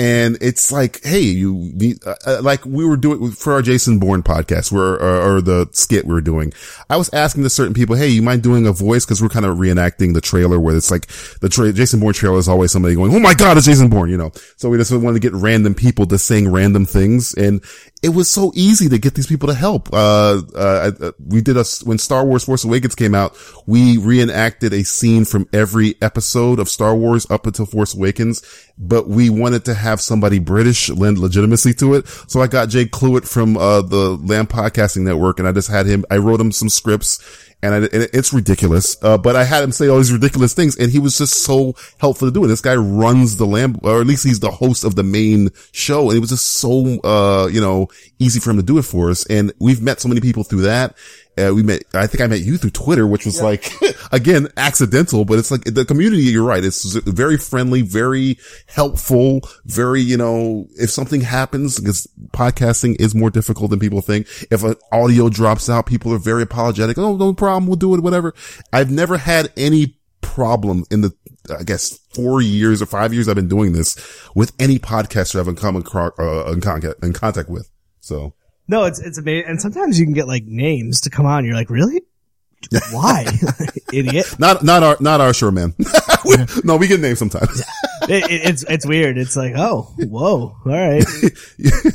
[0.01, 3.99] And it's like, hey, you need, uh, uh, like we were doing for our Jason
[3.99, 6.53] Bourne podcast where, or, or the skit we were doing.
[6.89, 9.05] I was asking to certain people, hey, you mind doing a voice?
[9.05, 11.05] Cause we're kind of reenacting the trailer where it's like
[11.41, 14.09] the tra- Jason Bourne trailer is always somebody going, Oh my God, it's Jason Bourne,
[14.09, 14.31] you know?
[14.57, 17.35] So we just wanted to get random people to saying random things.
[17.35, 17.63] And
[18.03, 19.93] it was so easy to get these people to help.
[19.93, 23.37] Uh, uh, uh, we did a, when Star Wars Force Awakens came out,
[23.67, 28.41] we reenacted a scene from every episode of Star Wars up until Force Awakens,
[28.77, 32.07] but we wanted to have somebody British lend legitimacy to it.
[32.07, 35.85] So I got Jay Cluett from, uh, the Lamb Podcasting Network and I just had
[35.85, 37.19] him, I wrote him some scripts
[37.63, 38.97] and, I, and it's ridiculous.
[39.03, 41.75] Uh, but I had him say all these ridiculous things and he was just so
[41.99, 42.47] helpful to do it.
[42.47, 46.09] This guy runs the lamb, or at least he's the host of the main show.
[46.09, 47.87] And it was just so, uh, you know,
[48.19, 49.25] easy for him to do it for us.
[49.27, 50.95] And we've met so many people through that.
[51.41, 53.71] Uh, we met, I think I met you through Twitter, which was like,
[54.11, 56.63] again, accidental, but it's like the community, you're right.
[56.63, 58.37] It's very friendly, very
[58.67, 64.27] helpful, very, you know, if something happens, because podcasting is more difficult than people think.
[64.51, 66.97] If an audio drops out, people are very apologetic.
[66.97, 67.67] Oh, no problem.
[67.67, 68.33] We'll do it, whatever.
[68.71, 71.13] I've never had any problem in the,
[71.57, 73.97] I guess, four years or five years I've been doing this
[74.35, 76.61] with any podcaster I've come across, uh, in
[77.03, 77.69] in contact with.
[77.99, 78.33] So.
[78.67, 79.49] No, it's, it's amazing.
[79.49, 81.45] And sometimes you can get like names to come on.
[81.45, 82.01] You're like, really?
[82.91, 83.25] Why?
[83.93, 84.35] Idiot.
[84.39, 85.73] Not, not our, not our sure man.
[86.63, 87.59] no, we get names sometimes.
[88.03, 89.17] It, it, it's, it's weird.
[89.17, 90.55] It's like, oh, whoa.
[90.65, 91.03] All right.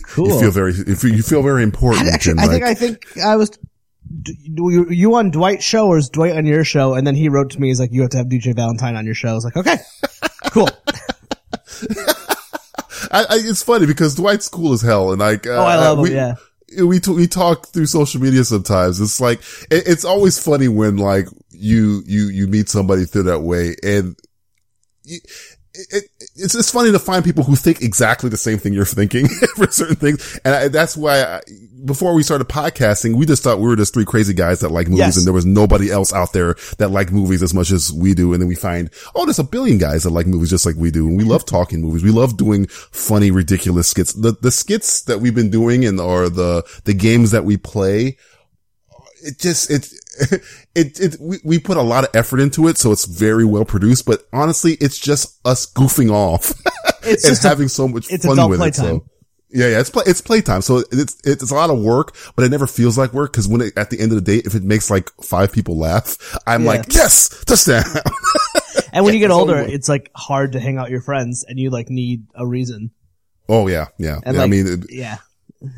[0.08, 0.28] Cool.
[0.28, 2.08] You feel very, you feel very important.
[2.08, 3.50] Actually, and I think, I think I was,
[4.26, 6.94] you, you on Dwight's show or is Dwight on your show?
[6.94, 9.04] And then he wrote to me, he's like, you have to have DJ Valentine on
[9.06, 9.30] your show.
[9.30, 9.76] I was like, okay,
[10.50, 10.68] cool.
[13.12, 15.98] I, I, it's funny because Dwight's cool as hell, and like, uh, Oh, I love
[15.98, 16.02] him.
[16.04, 16.34] we, yeah.
[16.82, 19.00] We t- we talk through social media sometimes.
[19.00, 23.40] It's like it, it's always funny when like you you you meet somebody through that
[23.40, 24.16] way, and
[25.78, 28.84] it, it, it's it's funny to find people who think exactly the same thing you're
[28.84, 31.40] thinking for certain things, and I, that's why I,
[31.84, 34.86] before we started podcasting, we just thought we were just three crazy guys that like
[34.88, 35.16] movies, Yes.
[35.18, 38.32] and there was nobody else out there that liked movies as much as we do,
[38.32, 40.90] and then we find oh, there's a billion guys that like movies just like we
[40.90, 44.12] do, and we love talking movies, we love doing funny, ridiculous skits.
[44.12, 48.16] The the skits that we've been doing and are the the games that we play
[49.26, 49.88] it just it
[50.74, 53.64] it it we, we put a lot of effort into it so it's very well
[53.64, 56.52] produced but honestly it's just us goofing off
[57.02, 59.04] It's and just a- having so much it's fun with it so
[59.50, 62.50] yeah yeah it's play it's playtime so it's it's a lot of work but it
[62.50, 64.62] never feels like work because when it, at the end of the day if it
[64.64, 66.16] makes like five people laugh
[66.46, 66.68] i'm Yeah.
[66.70, 67.84] like yes touchdown
[68.92, 71.58] And when you get older, it's like hard to hang out with your friends and
[71.58, 72.90] you like need a reason.
[73.46, 75.18] oh yeah yeah, Yeah, i mean it, yeah.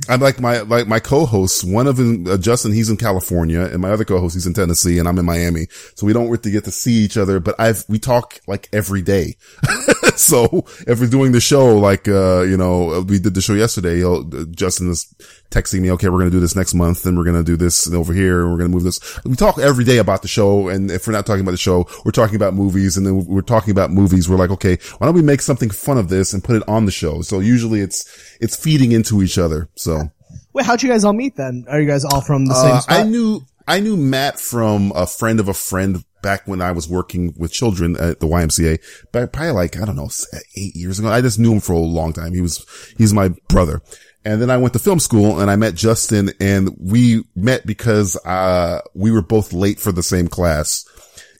[0.08, 1.62] I'm like my like my co-hosts.
[1.62, 4.98] One of them, uh, Justin, he's in California, and my other co-host, he's in Tennessee,
[4.98, 5.68] and I'm in Miami.
[5.94, 9.02] So we don't really get to see each other, but I've we talk like every
[9.02, 9.36] day.
[10.28, 14.02] so if we're doing the show, like uh, you know, we did the show yesterday.
[14.04, 15.06] Uh, Justin is
[15.50, 18.12] texting me, okay, we're gonna do this next month, and we're gonna do this over
[18.12, 18.98] here, and we're gonna move this.
[19.24, 21.86] We talk every day about the show, and if we're not talking about the show,
[22.04, 24.28] we're talking about movies, and then we're talking about movies.
[24.28, 26.84] We're like, okay, why don't we make something fun of this and put it on
[26.84, 27.22] the show?
[27.22, 28.04] So usually it's
[28.40, 29.68] it's feeding into each other.
[29.76, 30.10] So.
[30.52, 31.64] Wait, how'd you guys all meet then?
[31.68, 32.98] Are you guys all from the same Uh, spot?
[32.98, 36.88] I knew I knew Matt from a friend of a friend back when I was
[36.88, 38.78] working with children at the YMCA.
[39.12, 40.10] But probably like I don't know
[40.56, 41.08] eight years ago.
[41.08, 42.34] I just knew him for a long time.
[42.34, 42.64] He was
[42.96, 43.82] he's my brother.
[44.24, 48.16] And then I went to film school and I met Justin and we met because
[48.24, 50.84] uh we were both late for the same class.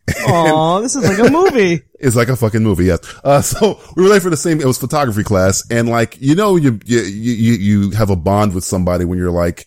[0.26, 1.82] Aw, this is like a movie.
[2.00, 3.00] It's like a fucking movie, yes.
[3.24, 5.68] Uh, so we were late for the same, it was photography class.
[5.68, 9.32] And like, you know, you, you, you, you have a bond with somebody when you're
[9.32, 9.66] like,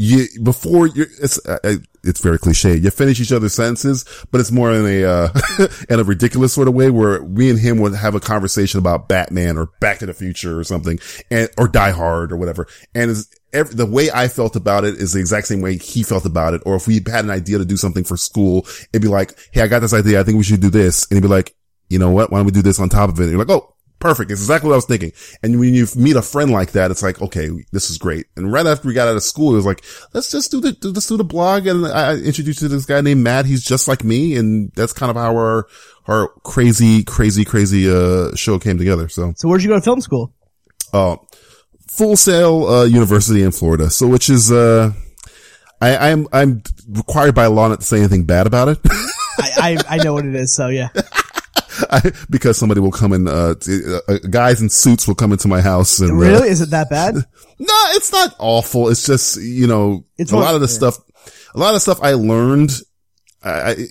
[0.00, 2.74] you, before you're, it's, uh, uh, it's very cliche.
[2.74, 5.28] You finish each other's sentences, but it's more in a, uh,
[5.90, 9.08] in a ridiculous sort of way where we and him would have a conversation about
[9.08, 10.98] Batman or Back to the Future or something
[11.30, 12.66] and, or Die Hard or whatever.
[12.94, 13.14] And
[13.52, 16.54] every, the way I felt about it is the exact same way he felt about
[16.54, 16.62] it.
[16.64, 19.60] Or if we had an idea to do something for school, it'd be like, Hey,
[19.60, 20.18] I got this idea.
[20.18, 21.06] I think we should do this.
[21.10, 21.54] And he'd be like,
[21.90, 22.30] you know what?
[22.32, 23.24] Why don't we do this on top of it?
[23.24, 24.30] And you're like, Oh, perfect.
[24.30, 25.12] It's exactly what I was thinking.
[25.42, 28.26] And when you meet a friend like that, it's like, okay, this is great.
[28.36, 30.76] And right after we got out of school, it was like, let's just do the,
[30.88, 31.66] let's do the blog.
[31.66, 33.46] And I introduced you to this guy named Matt.
[33.46, 34.36] He's just like me.
[34.36, 35.66] And that's kind of how our,
[36.06, 39.08] our crazy, crazy, crazy, uh, show came together.
[39.08, 40.32] So, So where'd you go to film school?
[40.92, 41.16] uh,
[41.88, 43.90] Full Sail, uh, University in Florida.
[43.90, 44.92] So, which is, uh,
[45.80, 48.78] I, I'm, I'm required by law not to say anything bad about it.
[49.38, 50.88] I, I, I know what it is, so yeah.
[52.04, 55.48] I, because somebody will come in, uh, t- uh, guys in suits will come into
[55.48, 56.48] my house and, uh, Really?
[56.48, 57.16] Is it that bad?
[57.62, 58.88] No, it's not awful.
[58.88, 60.96] It's just, you know, It's a lot of the stuff,
[61.54, 62.70] a lot of stuff I learned,
[63.44, 63.86] I,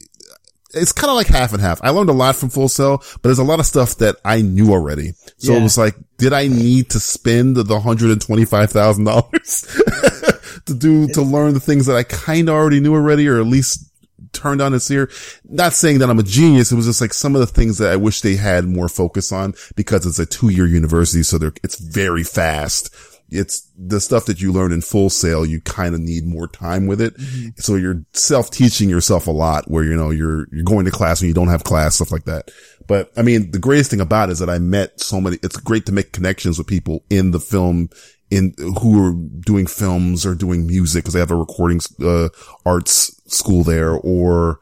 [0.74, 1.80] it's kind of like half and half.
[1.84, 4.42] I learned a lot from Full Sail, but there's a lot of stuff that I
[4.42, 5.14] knew already.
[5.38, 5.60] So Yeah.
[5.60, 11.60] it was like, did I need to spend the $125,000 to do, to learn the
[11.60, 13.89] things that I kind of already knew already, or at least
[14.34, 15.10] turned on its ear?
[15.46, 16.72] Not saying that I'm a genius.
[16.72, 19.32] It was just like some of the things that I wish they had more focus
[19.32, 21.24] on because it's a two year university.
[21.24, 22.96] So they're, it's very fast
[23.32, 25.46] it's the stuff that you learn in full sail.
[25.46, 27.14] You kind of need more time with it.
[27.58, 31.22] So you're self teaching yourself a lot where, you know, you're, you're going to class
[31.22, 32.52] when you don't have class, stuff like that.
[32.88, 35.58] But I mean, the greatest thing about it is that I met so many, it's
[35.58, 37.90] great to make connections with people in the film
[38.32, 42.30] in who are doing films or doing music because they have a recording, uh,
[42.66, 44.60] arts school there or,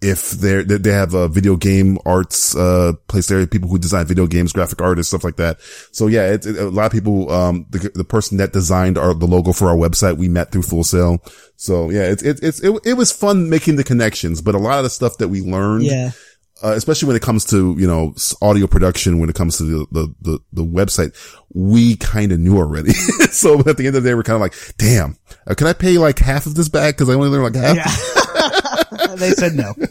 [0.00, 4.28] if they're, they have a video game arts, uh, place there, people who design video
[4.28, 5.60] games, graphic artists, stuff like that.
[5.90, 9.12] So yeah, it's it, a lot of people, um, the, the person that designed our,
[9.12, 11.20] the logo for our website, we met through Full Sail.
[11.56, 14.78] So yeah, it's, it, it's, it, it was fun making the connections, but a lot
[14.78, 16.12] of the stuff that we learned, Yeah.
[16.62, 19.86] Uh, especially when it comes to, you know, audio production, when it comes to the,
[19.92, 21.14] the, the, the website,
[21.54, 22.90] we kind of knew already.
[23.30, 25.72] so at the end of the day, we're kind of like, damn, uh, can I
[25.72, 26.96] pay like half of this back?
[26.96, 27.76] Cause I only learned like half.
[27.76, 29.14] Yeah.
[29.16, 29.74] they said no.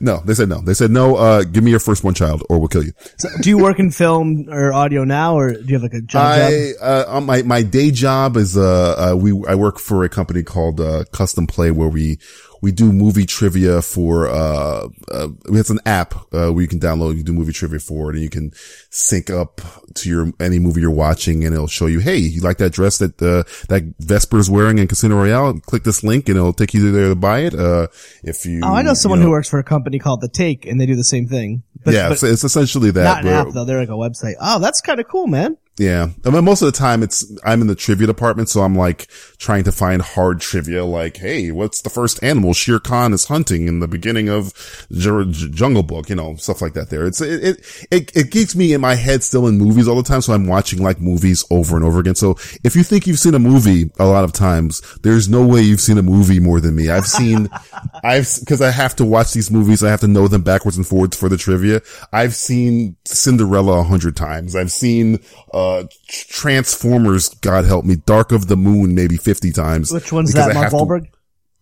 [0.00, 0.60] No, they said no.
[0.60, 2.92] They said no, uh, give me your first one child or we'll kill you.
[3.16, 6.00] So, do you work in film or audio now, or do you have like a
[6.00, 6.22] job?
[6.22, 10.42] I, uh, my, my day job is, uh, uh, we, I work for a company
[10.42, 12.18] called, uh, Custom Play where we,
[12.60, 17.16] we do movie trivia for, uh, uh, it's an app, uh, where you can download,
[17.16, 18.52] you do movie trivia for it and you can
[18.90, 19.60] sync up
[19.94, 22.98] to your, any movie you're watching and it'll show you, hey, you like that dress
[22.98, 25.60] that, uh, that Vesper's wearing in Casino Royale?
[25.60, 27.54] Click this link and it'll take you there to buy it.
[27.54, 27.86] Uh,
[28.22, 30.66] if you, Oh, I know you someone who works for a company called The Take,
[30.66, 31.62] and they do the same thing.
[31.82, 33.02] But, yeah, but it's essentially that.
[33.02, 33.64] not an app though.
[33.64, 34.34] They're like a website.
[34.38, 35.56] Oh, that's kind of cool, man.
[35.80, 36.10] Yeah.
[36.26, 38.50] I mean, most of the time it's, I'm in the trivia department.
[38.50, 39.06] So I'm like
[39.38, 40.84] trying to find hard trivia.
[40.84, 44.52] Like, Hey, what's the first animal Shere Khan is hunting in the beginning of
[44.92, 46.10] J- J- Jungle Book?
[46.10, 47.06] You know, stuff like that there.
[47.06, 50.02] It's, it, it, it, it keeps me in my head still in movies all the
[50.02, 50.20] time.
[50.20, 52.14] So I'm watching like movies over and over again.
[52.14, 55.62] So if you think you've seen a movie a lot of times, there's no way
[55.62, 56.90] you've seen a movie more than me.
[56.90, 57.48] I've seen,
[58.04, 59.82] I've, cause I have to watch these movies.
[59.82, 61.80] I have to know them backwards and forwards for the trivia.
[62.12, 64.54] I've seen Cinderella a hundred times.
[64.54, 65.20] I've seen,
[65.54, 65.69] uh,
[66.08, 69.92] Transformers, God help me, Dark of the Moon maybe 50 times.
[69.92, 70.54] Which one's that?
[70.54, 71.06] Mark have to- Wahlberg.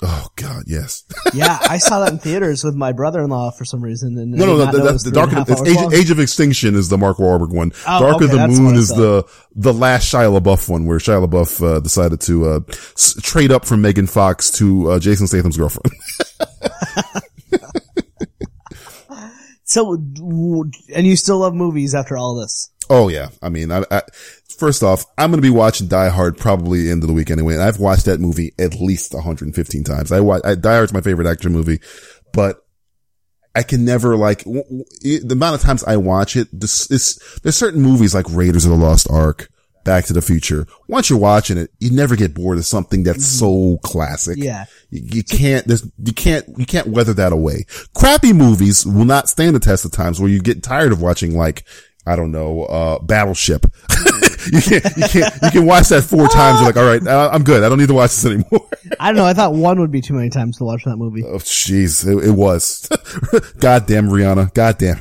[0.02, 1.04] oh God, yes.
[1.34, 4.16] yeah, I saw that in theaters with my brother-in-law for some reason.
[4.18, 5.92] And no, no, no, not that, know it that's the Dark of, half it's Age.
[5.92, 7.72] Age of Extinction is the Mark Wahlberg one.
[7.86, 9.24] Oh, Dark okay, of the Moon is the,
[9.56, 12.60] the last Shia LaBeouf one where Shia LaBeouf, uh, decided to, uh,
[12.96, 15.92] s- trade up from Megan Fox to, uh, Jason Statham's girlfriend.
[19.70, 22.70] So, and you still love movies after all this?
[22.90, 24.02] Oh yeah, I mean, I, I,
[24.58, 27.54] first off, I'm going to be watching Die Hard probably end of the week anyway.
[27.54, 30.12] And I've watched that movie at least 115 times.
[30.12, 31.80] I watch I, Die Hard's my favorite action movie,
[32.32, 32.64] but
[33.54, 34.84] I can never like w- w-
[35.20, 36.48] the amount of times I watch it.
[36.52, 36.86] This,
[37.42, 39.48] there's certain movies like Raiders of the Lost Ark,
[39.84, 40.66] Back to the Future.
[40.86, 43.74] Once you're watching it, you never get bored of something that's mm-hmm.
[43.74, 44.38] so classic.
[44.38, 44.66] Yeah.
[44.90, 47.64] You, you can't, there's, you can't, you can't weather that away.
[47.94, 51.36] Crappy movies will not stand the test of times where you get tired of watching
[51.36, 51.64] like,
[52.08, 53.66] I don't know, uh, Battleship.
[54.52, 56.60] you can't, you can't, you can watch that four times.
[56.60, 57.62] You're like, all right, uh, I'm good.
[57.62, 58.66] I don't need to watch this anymore.
[59.00, 59.26] I don't know.
[59.26, 61.22] I thought one would be too many times to watch that movie.
[61.24, 62.88] Oh, jeez, it, it was.
[63.58, 64.54] Goddamn, Rihanna.
[64.54, 65.00] Goddamn.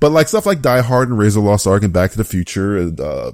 [0.00, 2.76] but like stuff like Die Hard and Razor Lost Ark and Back to the Future,
[2.78, 3.30] and, uh,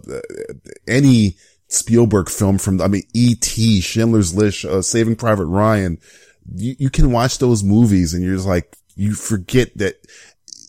[0.86, 1.36] any
[1.68, 5.98] Spielberg film from, I mean, E.T., Schindler's List, uh, Saving Private Ryan,
[6.54, 9.96] you, you can watch those movies and you're just like, you forget that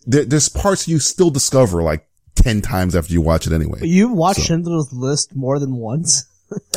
[0.06, 3.80] there, there's parts you still discover like 10 times after you watch it anyway.
[3.80, 6.26] But you watched Schindler's List more than once.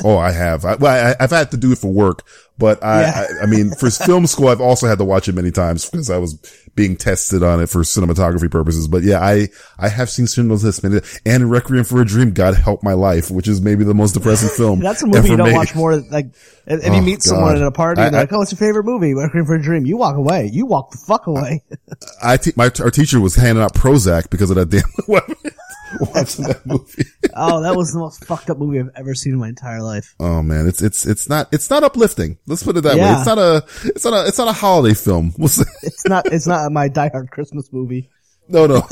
[0.04, 0.64] Oh, I have.
[0.64, 2.22] I, well, I, I've had to do it for work,
[2.58, 3.26] but I, Yeah.
[3.40, 6.10] I, I mean, for film school, I've also had to watch it many times because
[6.10, 6.34] I was
[6.74, 8.86] being tested on it for cinematography purposes.
[8.88, 9.48] But yeah, I,
[9.78, 13.30] I have seen Schindler's List many, and Requiem for a Dream, God Help My Life,
[13.30, 14.80] which is maybe the most depressing film.
[14.80, 15.54] That's a movie ever you don't made.
[15.56, 15.96] watch more.
[15.96, 16.26] Like,
[16.66, 18.38] and, and you Oh, meet someone at a party I- and they're I- like, "Oh,
[18.38, 19.86] what's your favorite movie?" Requiem for a Dream.
[19.86, 20.50] You walk away.
[20.52, 21.62] You walk the fuck away.
[22.22, 24.82] I te- my, our teacher was handing out Prozac because of that damn
[26.14, 27.04] watching that movie.
[27.34, 30.14] oh, that was the most fucked up movie I've ever seen in my entire life.
[30.20, 32.38] Oh man, it's, it's, it's not, it's not uplifting.
[32.46, 33.12] Let's put it that way.
[33.12, 35.34] It's not a, it's not a, it's not a holiday film.
[35.38, 35.50] We'll.
[35.82, 36.32] It's not.
[36.32, 38.10] It's not my Die Hard Christmas movie.
[38.48, 38.82] No, no.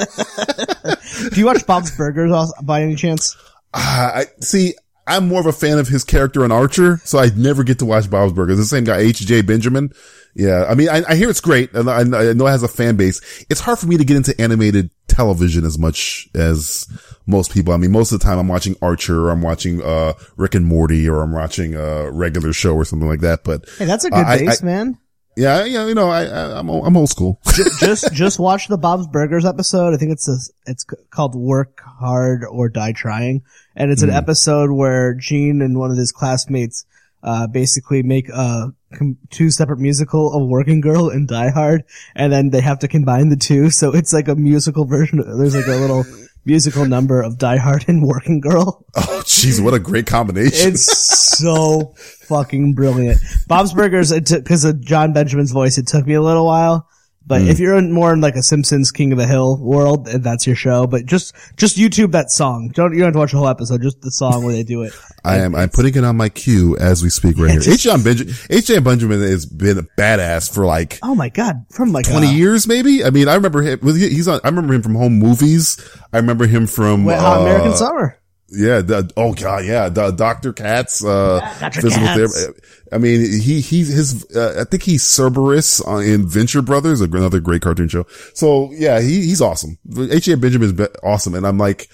[1.31, 3.37] Do you watch Bob's Burgers by any chance?
[3.73, 4.75] Ah, I see.
[5.07, 7.85] I'm more of a fan of his character in Archer, so I never get to
[7.85, 8.57] watch Bob's Burgers.
[8.57, 9.43] The same guy, H.J.
[9.43, 9.93] Benjamin.
[10.37, 12.69] Yeah, I mean, I, I hear it's great, and I, I know it has a
[12.69, 13.21] fan base.
[13.49, 16.89] It's hard for me to get into animated television as much as
[17.27, 17.73] most people.
[17.73, 20.67] I mean, most of the time I'm watching Archer, or I'm watching uh Rick and
[20.67, 23.45] Morty, or I'm watching a regular show or something like that.
[23.45, 24.99] But Hey, that's a good Uh, base, I- man.
[25.37, 27.41] yeah, yeah, you know, I, I I'm old, I'm old school.
[27.79, 29.95] just just watch the Bob's Burgers episode.
[29.95, 33.43] I think it's a, it's called Work Hard or Die Trying,
[33.77, 34.17] and it's an Hmm.
[34.17, 36.87] episode where Gene and one of his classmates
[37.25, 42.33] uh, basically make a com- two separate musical of Working Girl and Die Hard, and
[42.33, 43.71] then they have to combine the two.
[43.71, 45.25] So it's like a musical version.
[45.27, 46.05] There's like a little
[46.45, 48.85] musical number of Die Hard and Working Girl.
[48.95, 50.73] oh, jeez, what a great combination.
[50.73, 53.19] It's so fucking brilliant.
[53.49, 56.89] Bob's Burgers, it took, cause of Jon Benjamin's voice, it took me a little while
[57.27, 57.49] But Hmm.
[57.49, 60.47] if you're in more in like a Simpsons King of the Hill world, and that's
[60.47, 60.87] your show.
[60.87, 62.71] But just just YouTube that song.
[62.75, 63.81] Don't you don't have to watch the whole episode.
[63.83, 64.93] Just the song where they do it.
[65.25, 65.55] I am.
[65.55, 67.61] I'm putting it on my queue as we speak right here.
[67.61, 67.83] just- H.
[67.85, 68.35] Jon Benjamin.
[68.51, 68.67] H.
[68.67, 68.79] J.
[68.81, 71.65] Benjamin has been a badass for like Oh my god!
[71.71, 73.03] From like 20 uh, years, maybe.
[73.05, 73.81] I mean, I remember him.
[73.83, 74.41] He's on.
[74.45, 75.79] I remember him from Home Movies.
[76.13, 78.19] I remember him from Wet uh, American Summer.
[78.55, 78.81] Yeah.
[78.81, 79.65] The, oh god.
[79.65, 79.89] Yeah.
[79.89, 81.05] The, Doctor Katz.
[81.05, 81.81] Uh, Dr.
[81.83, 82.41] physical Katz.
[82.41, 82.61] therapy.
[82.93, 84.25] I mean, he he his.
[84.35, 88.07] Uh, I think he's Cerberus in Venture Brothers, another great cartoon show.
[88.35, 89.79] So yeah, he he's awesome.
[89.99, 90.37] H.J.
[90.37, 91.89] Benjamin is awesome, and I'm like.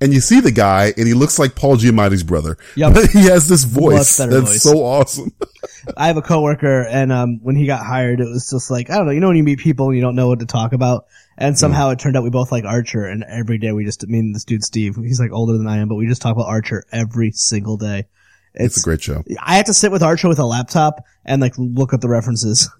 [0.00, 2.56] And you see the guy, and he looks like Paul Giamatti's brother.
[2.76, 2.94] Yep.
[2.94, 4.62] But he has this voice that's voice.
[4.62, 5.32] so awesome.
[5.96, 8.96] I have a coworker, and um, when he got hired, it was just like I
[8.96, 9.12] don't know.
[9.12, 11.58] You know when you meet people and you don't know what to talk about, and
[11.58, 14.32] somehow it turned out we both like Archer, and every day we just, I mean,
[14.32, 16.84] this dude Steve, he's like older than I am, but we just talk about Archer
[16.92, 18.06] every single day.
[18.54, 19.22] It's a great show.
[19.40, 22.68] I have to sit with Archer with a laptop and like look up the references.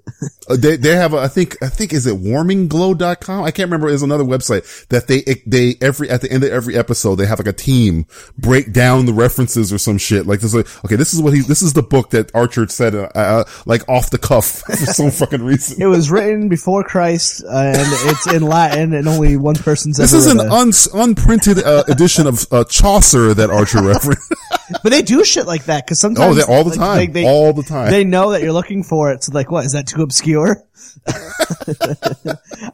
[0.49, 3.89] Uh, they they have a, I think I think is it warmingglow.com I can't remember.
[3.89, 7.39] Is another website that they they every at the end of every episode they have
[7.39, 8.07] like a team
[8.37, 10.27] break down the references or some shit.
[10.27, 12.95] Like this like okay this is what he this is the book that Archer said
[12.95, 15.81] uh, uh, like off the cuff for some fucking reason.
[15.81, 20.12] It was written before Christ, uh, and it's in Latin, and only one person's this
[20.12, 24.33] is an un, unprinted uh, edition of uh, Chaucer that Archer referenced
[24.83, 27.07] But they do shit like that because sometimes oh they, all the like, time they,
[27.07, 29.25] they, all the time they know that you're looking for it.
[29.25, 30.62] So like, what is that too obscure?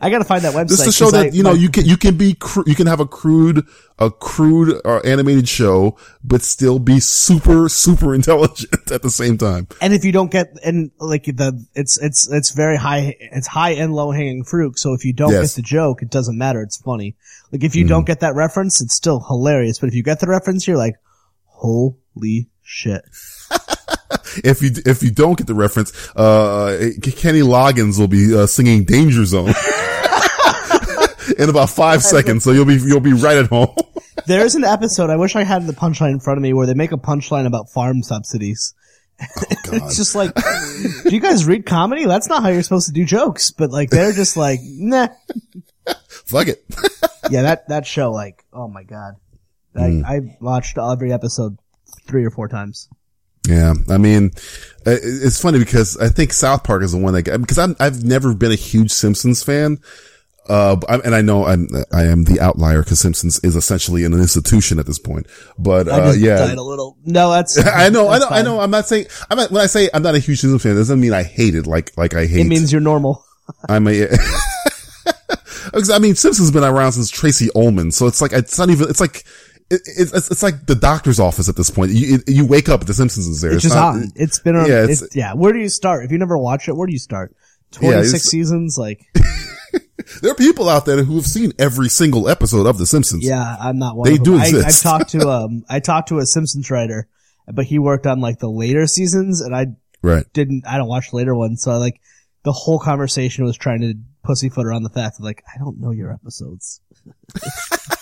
[0.00, 0.68] I gotta find that website.
[0.68, 2.74] Just to show that I- you know my- you can you can be cru- you
[2.74, 3.66] can have a crude
[3.98, 9.66] a crude uh, animated show but still be super super intelligent at the same time.
[9.80, 13.70] and if you don't get and like the it's it's it's very high it's high
[13.70, 14.78] and low hanging fruit.
[14.78, 15.54] So if you don't Yes.
[15.54, 16.62] Get the joke, it doesn't matter.
[16.62, 17.16] It's funny.
[17.52, 19.78] Like if you don't get that reference, it's still hilarious.
[19.78, 20.94] But if you get the reference, you're like,
[21.56, 23.04] holy shit.
[24.44, 28.84] If you if you don't get the reference, uh, Kenny Loggins will be uh, singing
[28.84, 29.48] "Danger Zone"
[31.38, 33.74] in about five seconds, so you'll be you'll be right at home.
[34.26, 35.10] There's an episode.
[35.10, 37.46] I wish I had the punchline in front of me where they make a punchline
[37.46, 38.74] about farm subsidies.
[39.18, 42.04] It's just like, do you guys read comedy?
[42.04, 43.50] That's not how you're supposed to do jokes.
[43.50, 45.08] But like, they're just like, nah.
[46.26, 46.64] Fuck it.
[47.30, 49.16] Yeah, that that show, like, oh my god,
[49.78, 51.58] I, I watched every episode
[52.06, 52.88] three or four times.
[53.46, 54.32] Yeah, I mean,
[54.86, 58.02] uh, it's funny because I think South Park is the one that because I'm, I've
[58.02, 59.78] never been a huge Simpsons fan.
[60.48, 64.78] Uh, and I know I'm, I am the outlier because Simpsons is essentially an institution
[64.78, 65.26] at this point.
[65.58, 66.36] But, I uh, just yeah.
[66.36, 66.96] died a little.
[67.04, 67.58] No, that's.
[67.66, 68.44] I know, I that's know, I fine.
[68.44, 68.60] know.
[68.60, 70.76] I'm not saying, I'm not, when I say I'm not a huge Simpsons fan, it
[70.76, 72.40] doesn't mean I hate it like, like I hate.
[72.40, 73.24] It means you're normal.
[73.68, 74.08] I'm a,
[75.74, 78.88] I mean, Simpsons has been around since Tracey Ullman, so it's like, it's not even,
[78.88, 79.24] it's like,
[79.70, 81.90] it, it's, it's like the doctor's office at this point.
[81.92, 83.52] You, you wake up, the Simpsons is there.
[83.52, 84.12] It's just not- on.
[84.14, 84.66] It's been on.
[84.66, 85.34] Yeah, Yeah, it's- it's, yeah.
[85.34, 86.04] Where do you start?
[86.04, 87.34] If you never watch it, where do you start?
[87.72, 89.00] Twenty six it's- seasons, like
[90.22, 93.24] There are people out there who have seen every single episode of The Simpsons.
[93.24, 94.08] yeah, I'm not one.
[94.08, 94.40] They of do them.
[94.42, 94.86] I, exist.
[94.86, 97.08] I've talked to um, I talked to a Simpsons writer,
[97.52, 99.66] but he worked on like the later seasons, and I
[100.02, 100.24] Right.
[100.32, 100.64] didn't.
[100.66, 102.00] I don't watch later ones, so I like
[102.44, 105.90] the whole conversation was trying to pussyfoot around the fact of like I don't know
[105.90, 106.80] your episodes.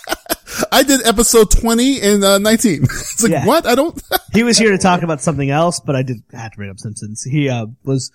[0.75, 2.83] I did episode 20 and uh, 19.
[2.83, 3.45] it's like, Yeah.
[3.45, 3.65] what?
[3.65, 4.01] I don't.
[4.33, 6.69] He was here to talk about something else, but I did I had to bring
[6.69, 7.23] up Simpsons.
[7.23, 8.11] He uh was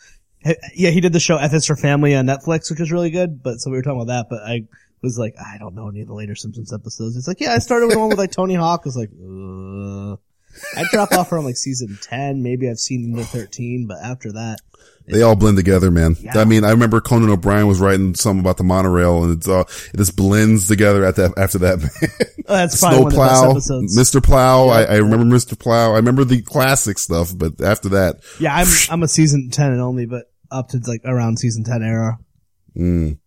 [0.74, 3.42] yeah he did the show is for Family on Netflix, which is really good.
[3.42, 4.66] But so we were talking about that, but I
[5.02, 7.16] was like I don't know any of the later Simpsons episodes.
[7.16, 8.82] It's like yeah, I started with one with like Tony Hawk.
[8.84, 9.10] I was like.
[9.10, 10.16] Uh,
[10.76, 12.42] I drop off around like season ten.
[12.42, 14.58] Maybe I've seen into thirteen, but after that,
[15.12, 16.16] they all blend together, man.
[16.20, 16.38] Yeah.
[16.38, 19.62] I mean, I remember Conan O'Brien was writing something about the monorail and it's all,
[19.62, 21.78] it just blends together at that, after that.
[22.48, 23.98] oh, that's probably one of the best Snowplow, episodes.
[23.98, 24.22] Mr.
[24.22, 24.68] Plow.
[24.68, 25.58] I, I remember Mr.
[25.58, 25.92] Plow.
[25.92, 29.80] I remember the classic stuff, but after that, yeah, I'm I'm a season ten and
[29.80, 32.18] only, but up to like around season ten era.
[32.76, 33.18] mm.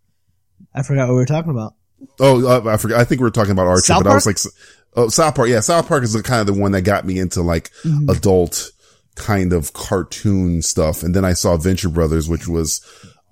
[0.75, 1.75] I forgot what we were talking about.
[2.19, 2.99] Oh, uh, I forgot.
[2.99, 4.37] I think we were talking about Archer, South but I was like,
[4.95, 5.47] oh, South Park.
[5.49, 8.09] Yeah, South Park is the kind of the one that got me into like Mm-hmm.
[8.09, 8.71] adult
[9.15, 11.03] kind of cartoon stuff.
[11.03, 12.81] And then I saw Venture Brothers, which was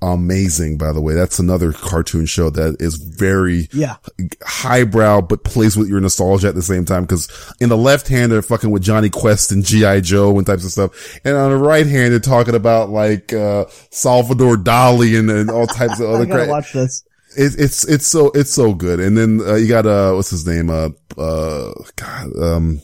[0.03, 1.13] amazing, by the way.
[1.13, 3.97] That's another cartoon show that is very Yeah,
[4.43, 7.05] highbrow, but plays with your nostalgia at the same time.
[7.05, 7.29] Cause
[7.59, 9.99] in the left hand, they're fucking with Jonny Quest and G.I.
[10.01, 11.19] Joe and types of stuff.
[11.23, 15.67] And on the right hand, they're talking about like, uh, Salvador Dali and, and all
[15.67, 17.03] types of other crap watch this.
[17.37, 18.99] it, it's it's so it's so good.
[18.99, 22.81] And then uh, you got uh what's his name uh uh God um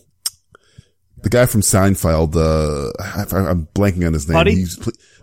[1.24, 4.36] the guy from Seinfeld uh I, am blanking on his name.
[4.36, 4.56] Buddy?
[4.56, 4.78] He's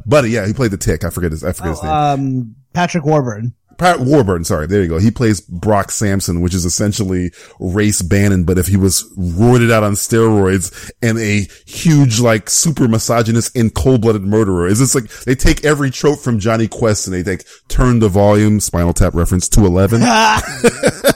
[0.06, 1.04] Buddy, yeah, he played the Tick.
[1.04, 1.92] I forget his I forget his name.
[1.92, 3.54] Um, Patrick Warburton.
[3.78, 4.98] Pat Warburton, sorry, there you go.
[4.98, 9.82] He plays Brock Samson, which is essentially Race Bannon, but if he was roided out
[9.82, 14.66] on steroids and a huge, like, super misogynist and cold-blooded murderer.
[14.66, 18.08] Is this like, they take every trope from Jonny Quest and they like turn the
[18.08, 20.02] volume, Spinal Tap reference, to 11.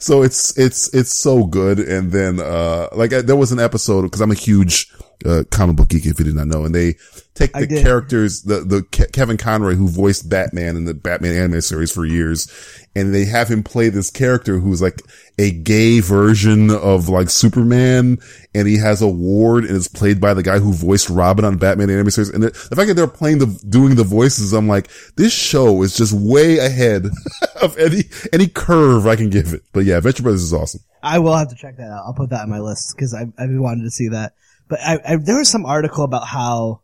[0.00, 1.78] so it's, it's, it's so good.
[1.78, 4.90] And then, uh, like, uh, there was an episode, cause I'm a huge,
[5.24, 6.94] uh, comic book geek if you did not know, and they
[7.34, 11.60] take the characters, the, the Ke- Kevin Conroy who voiced Batman in the Batman anime
[11.60, 12.48] series for years,
[12.94, 15.02] and they have him play this character who's like
[15.38, 18.18] a gay version of like Superman,
[18.54, 21.56] and he has a ward and is played by the guy who voiced Robin on
[21.56, 22.30] Batman anime series.
[22.30, 25.82] And the, the fact that they're playing the, doing the voices, I'm like, this show
[25.82, 27.06] is just way ahead
[27.62, 29.62] of any, any curve I can give it.
[29.72, 30.80] But yeah, Venture Brothers is awesome.
[31.02, 32.04] I will have to check that out.
[32.06, 34.34] I'll put that on my list because I've, I've been wanting to see that.
[34.68, 36.80] But I, I, there was some article about how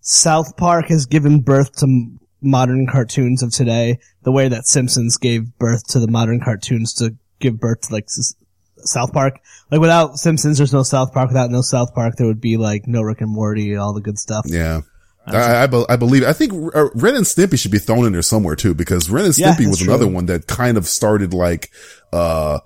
[0.00, 5.16] South Park has given birth to m- modern cartoons of today, the way that Simpsons
[5.16, 8.34] gave birth to the modern cartoons to give birth to like S-
[8.78, 9.40] South Park.
[9.70, 11.28] Like without Simpsons, there's no South Park.
[11.28, 14.18] Without no South Park, there would be like no Rick and Morty, all the good
[14.18, 14.44] stuff.
[14.46, 14.82] Yeah.
[15.26, 18.12] I, I, be- I believe, I think uh, Ren and Stimpy should be thrown in
[18.12, 21.34] there somewhere too, because Ren and Yeah, was that's another one that kind of started
[21.34, 21.72] like,
[22.12, 22.60] uh,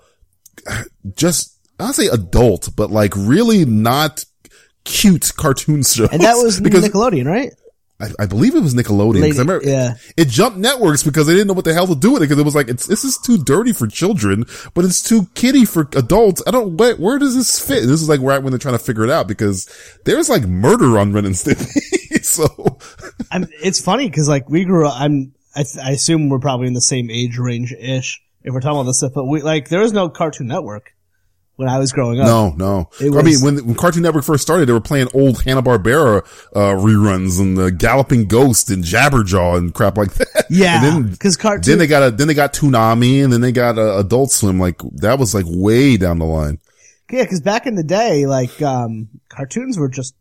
[1.15, 4.25] just, I'll say adult, but like really not
[4.83, 6.09] cute cartoon shows.
[6.11, 7.51] And that was because Nickelodeon, right?
[8.01, 9.21] I, I believe it was Nickelodeon.
[9.21, 9.93] Lady- I remember yeah.
[10.17, 12.39] it jumped networks because they didn't know what the hell to do with it because
[12.39, 15.87] it was like, it's, this is too dirty for children, but it's too kiddie for
[15.95, 16.41] adults.
[16.47, 17.81] I don't, where, where does this fit?
[17.81, 19.69] This is like right when they're trying to figure it out because
[20.05, 22.23] there's like murder on Ren and Stimpy.
[22.23, 22.79] so,
[23.31, 24.99] I'm, it's funny because like we grew up.
[24.99, 25.33] I'm.
[25.53, 28.77] I, th- I assume we're probably in the same age range ish if we're talking
[28.77, 29.11] about this stuff.
[29.13, 30.93] But we like there is no Cartoon Network
[31.61, 32.25] when I was growing up.
[32.27, 32.89] No, no.
[32.99, 36.59] It I mean, when, when Cartoon Network first started, they were playing old Hanna-Barbera, uh,
[36.75, 40.27] reruns and the Galloping Ghost and Jabberjaw and crap like that.
[40.49, 41.61] Yeah, because cartoon.
[41.71, 44.59] then they got a, then they got Toonami and then they got uh, Adult Swim.
[44.59, 46.59] Like, that was like way down the line.
[47.09, 50.13] yeah, because back in the day, like um, cartoons were just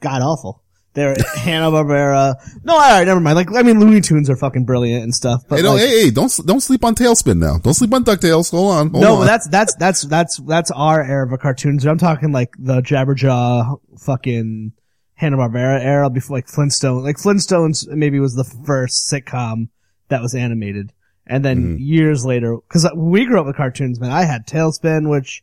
[0.00, 0.64] god awful.
[0.98, 2.34] They're Hanna Barbera.
[2.64, 3.36] No, all right, never mind.
[3.36, 5.44] Like I mean, Looney Tunes are fucking brilliant and stuff.
[5.48, 7.58] But Hey, don't, like, hey, hey, don't, don't sleep on TaleSpin now.
[7.58, 8.50] Don't sleep on DuckTales.
[8.50, 8.90] Hold on.
[8.90, 9.20] Hold no, on.
[9.20, 11.86] but that's that's that's that's that's our era of cartoons.
[11.86, 14.72] I'm talking like the Jabberjaw, fucking
[15.14, 17.02] Hanna Barbera era before like Flintstone.
[17.02, 19.68] Like Flintstones maybe was the first sitcom
[20.08, 20.92] that was animated,
[21.26, 21.82] and then Mm-hmm.
[21.82, 24.10] years later, because we grew up with cartoons, man.
[24.10, 25.42] I had TaleSpin, which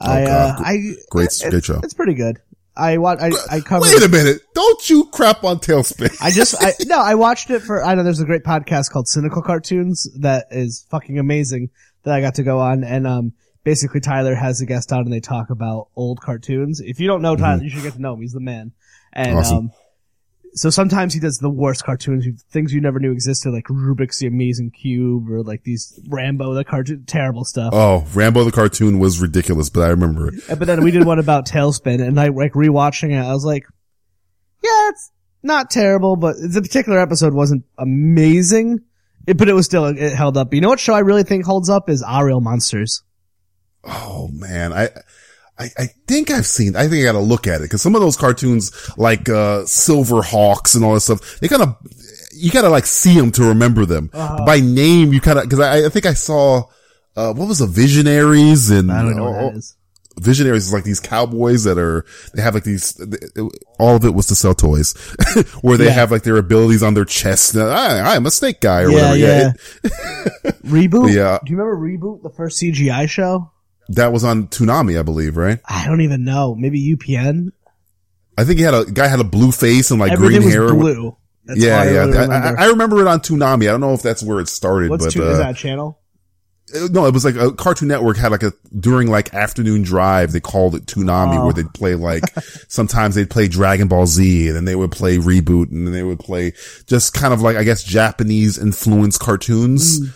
[0.00, 0.60] I Oh, God.
[0.60, 0.72] uh, I
[1.10, 1.80] Great- it- great show.
[1.82, 2.38] It's pretty good.
[2.76, 3.18] I watch.
[3.20, 3.82] I I covered.
[3.82, 4.42] Wait a minute.
[4.54, 6.16] Don't you crap on TaleSpin.
[6.20, 9.08] I just, I, no, I watched it for, I know there's a great podcast called
[9.08, 11.70] Cynical Cartoons that is fucking amazing
[12.02, 12.84] that I got to go on.
[12.84, 13.32] And, um,
[13.64, 16.80] basically Tyler has a guest on and they talk about old cartoons.
[16.80, 18.20] If you don't know Tyler, you should get to know him.
[18.20, 18.72] He's the man.
[19.12, 19.56] And, Awesome.
[19.56, 19.70] um,
[20.56, 24.26] so sometimes he does the worst cartoons, things you never knew existed, like Rubik's The
[24.26, 27.70] Amazing Cube or like these Rambo, the cartoon, terrible stuff.
[27.74, 30.34] Oh, Rambo the cartoon was ridiculous, but I remember it.
[30.50, 33.22] Uh, But then we did one about TaleSpin, and I like rewatching it.
[33.22, 33.66] I was like,
[34.64, 38.80] yeah, it's not terrible, but the particular episode wasn't amazing.
[39.26, 40.54] It, but it was still it held up.
[40.54, 43.02] You know what show I really think holds up is Ariel Monsters.
[43.84, 44.88] Oh man, I,
[45.58, 48.00] I, I think I've seen, I think I gotta look at it because some of
[48.02, 51.76] those cartoons like, uh, Silver Hawks and all that stuff, they kind of,
[52.34, 54.10] you gotta like see them to remember them.
[54.12, 54.44] Uh-huh.
[54.44, 56.64] By name, you kind of, cause I, I think I saw,
[57.16, 59.60] uh, what was the Visionaries and, I don't know what oh.
[60.18, 62.04] Visionaries is like these cowboys that are,
[62.34, 62.98] they have like these,
[63.78, 64.92] all of it was to sell toys,
[65.62, 65.90] where they Yeah.
[65.92, 67.54] have like their abilities on their chest.
[67.56, 69.16] I, I'm a snake guy or Yeah, whatever.
[69.16, 69.52] yeah.
[69.84, 69.92] it-
[70.64, 71.14] Reboot.
[71.14, 71.38] Yeah.
[71.44, 73.50] Do you remember Reboot, the first CGI show?
[73.90, 75.58] That was on Toonami, I believe, right?
[75.68, 76.54] I don't even know.
[76.54, 77.52] Maybe UPN.
[78.38, 80.70] I think he had a guy had a blue face and like Everything green was
[80.70, 80.74] hair.
[80.74, 81.16] blue.
[81.44, 81.90] That's yeah, I yeah.
[82.04, 82.58] really I, remember.
[82.60, 83.62] I, I remember it on Toonami.
[83.68, 86.00] I don't know if that's where it started, What's but two, uh, is that channel?
[86.74, 90.32] uh, no, it was like a Cartoon Network had like a during like afternoon drive.
[90.32, 91.44] They called it Toonami, Oh.
[91.44, 92.24] where they'd play like
[92.68, 96.02] sometimes they'd play Dragon Ball Z, and then they would play Reboot, and then they
[96.02, 96.52] would play
[96.88, 100.00] just kind of like I guess Japanese influenced cartoons.
[100.00, 100.14] Mm.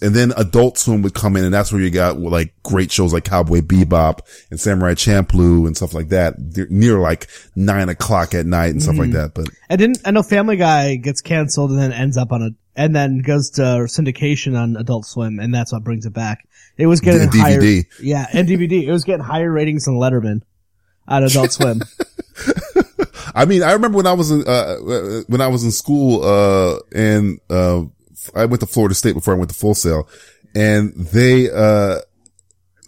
[0.00, 3.12] And then Adult Swim would come in, and that's where you got like great shows
[3.12, 4.20] like Cowboy Bebop
[4.50, 6.34] and Samurai Champloo and stuff like that,
[6.70, 9.18] near like nine o'clock at night and stuff like Mm-hmm.
[9.18, 9.34] that.
[9.34, 9.98] But I didn't.
[10.06, 13.50] I know Family Guy gets canceled and then ends up on a and then goes
[13.50, 16.48] to syndication on Adult Swim, and that's what brings it back.
[16.78, 17.84] It was getting And higher, DVD.
[18.00, 18.84] yeah, and DVD.
[18.84, 20.40] It was getting higher ratings than Letterman
[21.06, 21.82] on Adult Swim.
[23.36, 26.22] I mean, I remember when I was in, uh, uh, when I was in school,
[26.24, 27.82] uh, and, uh,
[28.34, 30.08] I went to Florida State before I went to Full Sail
[30.54, 31.98] and they, uh,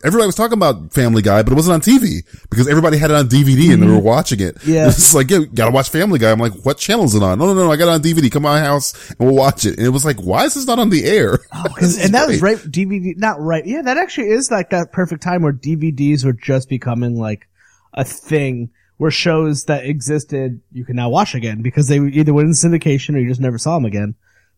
[0.04, 3.16] everybody was talking about Family Guy, but it wasn't on TV because everybody had it
[3.16, 4.54] on DVD and they were watching it.
[4.56, 4.72] Mm-hmm.
[4.72, 4.86] Yeah.
[4.96, 6.30] It's like, yeah, you gotta watch Family Guy.
[6.30, 7.38] I'm like, what channel is it on?
[7.38, 8.30] No, no, no, I got it on DVD.
[8.30, 9.78] Come to my house and we'll watch it.
[9.78, 11.38] And it was like, why is this not on the air?
[11.80, 13.66] Is and that was right DVD, not right.
[13.66, 17.48] Yeah, that actually is like that perfect time where DVDs were just becoming like
[17.94, 22.46] a thing where shows that existed you can now watch again because they either went
[22.46, 24.14] in syndication or you just never saw them again.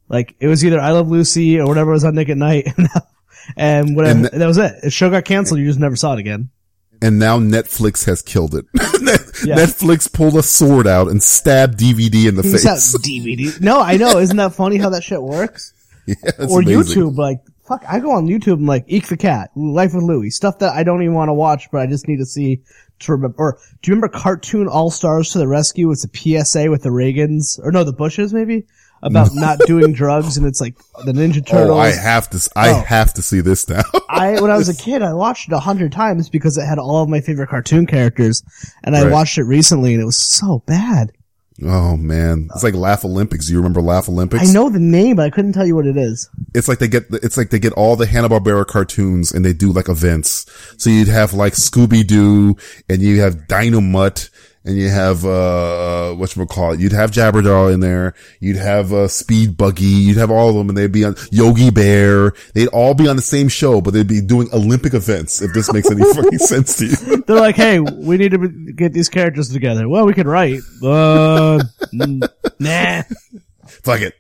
[0.09, 2.68] Like it was either I Love Lucy or whatever was on Nick at Night,
[3.56, 4.18] and whatever.
[4.18, 4.82] And And that was it.
[4.82, 5.61] The show got canceled.
[5.61, 6.50] You just never saw it again.
[7.00, 8.66] And now Netflix has killed it.
[9.44, 9.54] Yeah.
[9.54, 12.64] Netflix pulled a sword out and stabbed DVD in the face.
[12.96, 13.61] DVD.
[13.61, 14.18] No, I know.
[14.18, 15.72] Isn't that funny how that shit works?
[16.06, 16.16] yeah,
[16.50, 17.00] or amazing.
[17.00, 17.38] YouTube, like
[17.68, 20.74] fuck, I go on YouTube and like Eek the Cat, Life with Louie, stuff that
[20.74, 22.62] I don't even want to watch, but I just need to see
[23.00, 23.36] to remember.
[23.38, 25.90] Or do you remember Cartoon All Stars to the Rescue?
[25.92, 26.09] It's a
[26.44, 28.66] PSA with the Reagans, or no, the Bushes maybe
[29.03, 30.74] about not doing drugs, and it's like
[31.05, 31.70] the Ninja Turtles.
[31.76, 32.80] Oh, I have to, I Oh.
[32.82, 33.82] have to see this now.
[34.09, 36.78] I when I was a kid, I watched it a hundred times because it had
[36.78, 38.42] all of my favorite cartoon characters,
[38.84, 39.12] and I Right.
[39.12, 41.12] watched it recently, and it was so bad.
[41.64, 42.49] oh man.
[42.55, 43.46] It's like Laugh Olympics.
[43.46, 44.49] Do you remember Laugh Olympics?
[44.49, 46.28] I know the name, but I couldn't tell you what it is.
[46.55, 49.53] it's like they get it's like they get all the Hanna Barbera cartoons and they
[49.53, 50.46] do like events.
[50.76, 52.57] So you'd have like Scooby Doo
[52.88, 54.30] and you have Dynomutt
[54.68, 56.80] and you have uh what you call it.
[56.80, 58.14] You'd have Jabberjaw in there.
[58.38, 59.84] You'd have uh, Speed Buggy.
[59.84, 62.34] You'd have all of them, and they'd be on Yogi Bear.
[62.52, 65.40] They'd all be on the same show, but they'd be doing Olympic events.
[65.40, 67.22] If this makes any fucking sense to you.
[67.26, 69.88] They're like, hey, we need to get these characters together.
[69.88, 70.60] Well, we could write.
[70.82, 71.62] Uh,
[72.58, 73.02] nah.
[73.66, 74.14] Fuck it.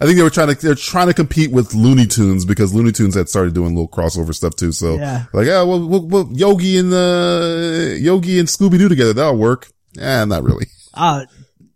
[0.00, 2.92] I think they were trying to they're trying to compete with Looney Tunes because Looney
[2.92, 4.72] Tunes had started doing little crossover stuff too.
[4.72, 5.24] So Yeah.
[5.32, 9.68] like, yeah, well, well, well Yogi and uh, Yogi and Scooby Doo together that'll work.
[9.94, 10.66] Yeah, not really.
[10.92, 11.24] Uh,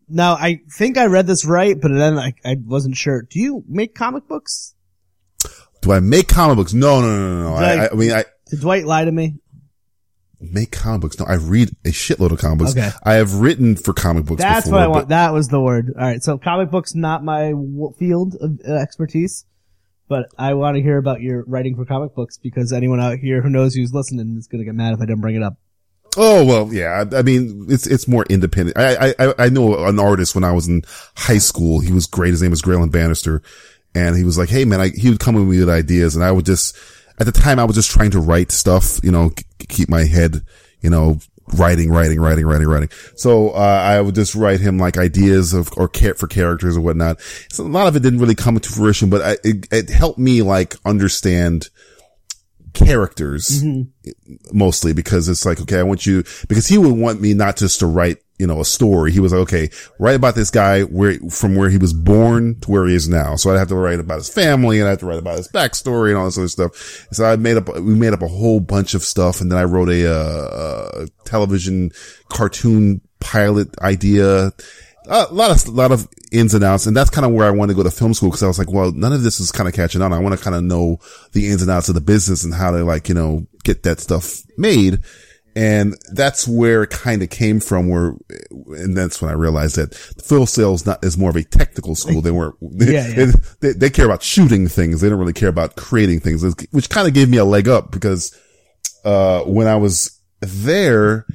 [0.09, 3.23] now I think I read this right, but then I, I wasn't sure.
[3.23, 4.75] Do you make comic books?
[5.81, 6.75] Do I make comic books?
[6.75, 7.55] No, no, no, no, no.
[7.55, 9.37] I, I, I mean, I Did Dwight lie to me?
[10.41, 11.19] Make comic books.
[11.19, 12.73] No, I read a shitload of comic books.
[12.73, 12.91] Okay.
[13.03, 14.43] I have written for comic books.
[14.43, 15.09] That's before, what I want.
[15.09, 15.93] That was the word.
[15.97, 16.23] All right.
[16.23, 19.45] So comic books, not my w- field of uh, expertise,
[20.09, 23.43] but I want to hear about your writing for comic books because anyone out here
[23.43, 25.57] who knows who's listening is going to get mad if I don't bring it up.
[26.17, 27.05] Oh well, yeah.
[27.13, 28.77] I, I mean, it's it's more independent.
[28.77, 30.83] I, I I know an artist when I was in
[31.17, 31.81] high school.
[31.81, 32.31] He was great.
[32.31, 33.43] His name was Graylin Bannister,
[33.95, 36.25] and he was like, "Hey man," I, he would come with me with ideas, and
[36.25, 36.77] I would just
[37.21, 39.31] at the time I was just trying to write stuff, you know,
[39.69, 40.43] keep my head,
[40.81, 41.19] you know,
[41.55, 42.89] writing, writing, writing, writing, writing.
[43.17, 46.81] So uh, I would just write him like ideas of or care for characters or
[46.81, 47.21] whatnot.
[47.51, 50.19] So a lot of it didn't really come to fruition, but I, it, it helped
[50.19, 51.69] me like understand
[52.73, 53.63] characters
[54.53, 57.81] mostly because it's like, okay, I want you, because he would want me not just
[57.81, 59.13] to write, you know, a story.
[59.13, 62.71] He was like, okay, write about this guy where, from where he was born to
[62.71, 63.37] where he is now.
[63.37, 65.49] So I'd have to write about his family and I have to write about his
[65.49, 67.07] backstory and all this other stuff.
[67.13, 69.65] So I made up, we made up a whole bunch of stuff and then I
[69.65, 71.91] wrote a, uh, a television
[72.31, 74.53] cartoon pilot idea.
[75.07, 76.87] A lot of, lot of ins and outs.
[76.87, 78.59] And that's kind of where I wanted to go to film school because I was
[78.59, 80.15] like, well, none of this is kind of catching on.
[80.15, 80.99] I want to kind of know
[81.33, 84.01] the ins and outs of the business and how to like, you know, get that
[84.01, 85.01] stuff made.
[85.57, 88.15] And that's where it kind of came from where,
[88.51, 92.23] and that's when I realized that Full Sail's not, is more of a technical school.
[92.23, 93.15] They weren't, Yeah, yeah.
[93.15, 93.27] They,
[93.61, 95.01] they, they care about shooting things.
[95.01, 97.91] They don't really care about creating things, which kind of gave me a leg up
[97.91, 98.37] because,
[99.05, 101.27] uh, when I was there,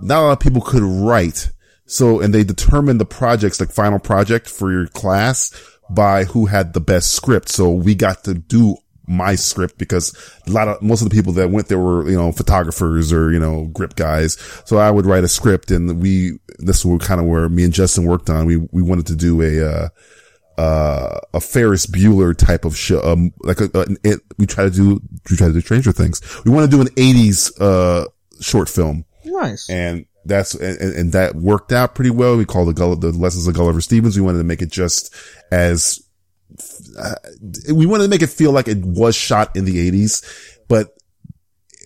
[0.00, 1.50] not a lot of people could write.
[1.86, 5.52] So, and they determined the projects, like final project for your class
[5.90, 7.48] by who had the best script.
[7.48, 8.76] So we got to do
[9.12, 10.12] my script because
[10.46, 13.32] a lot of, most of the people that went there were, you know, photographers or,
[13.32, 14.36] you know, grip guys.
[14.64, 17.72] So I would write a script and we, this was kind of where me and
[17.72, 18.46] Justin worked on.
[18.46, 19.88] We, we wanted to do a, uh,
[20.58, 24.70] uh, a Ferris Bueller type of show, um, like a, a it, we try to
[24.70, 25.00] do,
[25.30, 26.20] we try to do Stranger Things.
[26.44, 28.06] We want to do an 80s, uh,
[28.40, 29.70] short film Nice.
[29.70, 32.36] and that's and, and and that worked out pretty well.
[32.36, 34.16] We called the Gull- the lessons of Gulliver Stevens.
[34.16, 35.14] We wanted to make it just
[35.50, 36.00] as
[36.98, 37.14] uh,
[37.72, 40.22] we wanted to make it feel like it was shot in the eighties,
[40.68, 40.96] but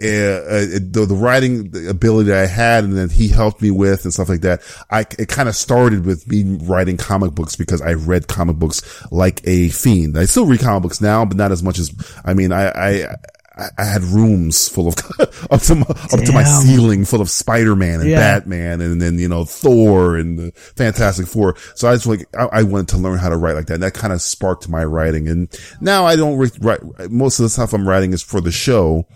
[0.03, 4.05] uh, uh, the, the writing ability that I had and that he helped me with
[4.05, 4.61] and stuff like that,
[4.91, 8.83] I, it kind of started with me writing comic books because I read comic books
[9.11, 10.19] like a fiend.
[10.19, 11.95] I still read comic books now, but not as much as,
[12.27, 13.17] I mean, I, I,
[13.57, 14.95] I- I had rooms full of
[15.51, 18.19] up to my, up to my ceiling full of Spider-Man and Yeah.
[18.39, 21.57] Batman and then, you know, Thor and the Fantastic Four.
[21.75, 23.75] So I just like, I, I wanted to learn how to write like that.
[23.75, 25.27] And that kind of sparked my writing.
[25.29, 25.49] And
[25.81, 26.81] now I don't re- write,
[27.11, 29.07] most of the stuff I'm writing is for the show.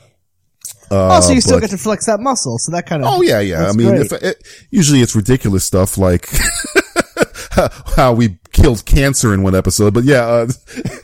[0.91, 2.59] oh, so you still but- get to flex that muscle.
[2.59, 3.13] So that kind of.
[3.13, 3.69] Oh yeah, yeah.
[3.69, 6.29] I mean, if it, usually it's ridiculous stuff like
[7.97, 10.49] how we killed cancer in one episode, but yeah, uh,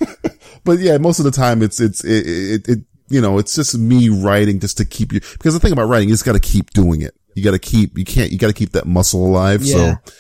[0.64, 2.78] but yeah, most of the time it's it's it, it, it
[3.08, 6.08] you know, it's just me writing just to keep you, because the thing about writing,
[6.08, 7.14] you just got to keep doing it.
[7.34, 9.62] You got to keep, you can't, you got to keep that muscle alive.
[9.62, 9.74] Yeah.
[10.04, 10.12] So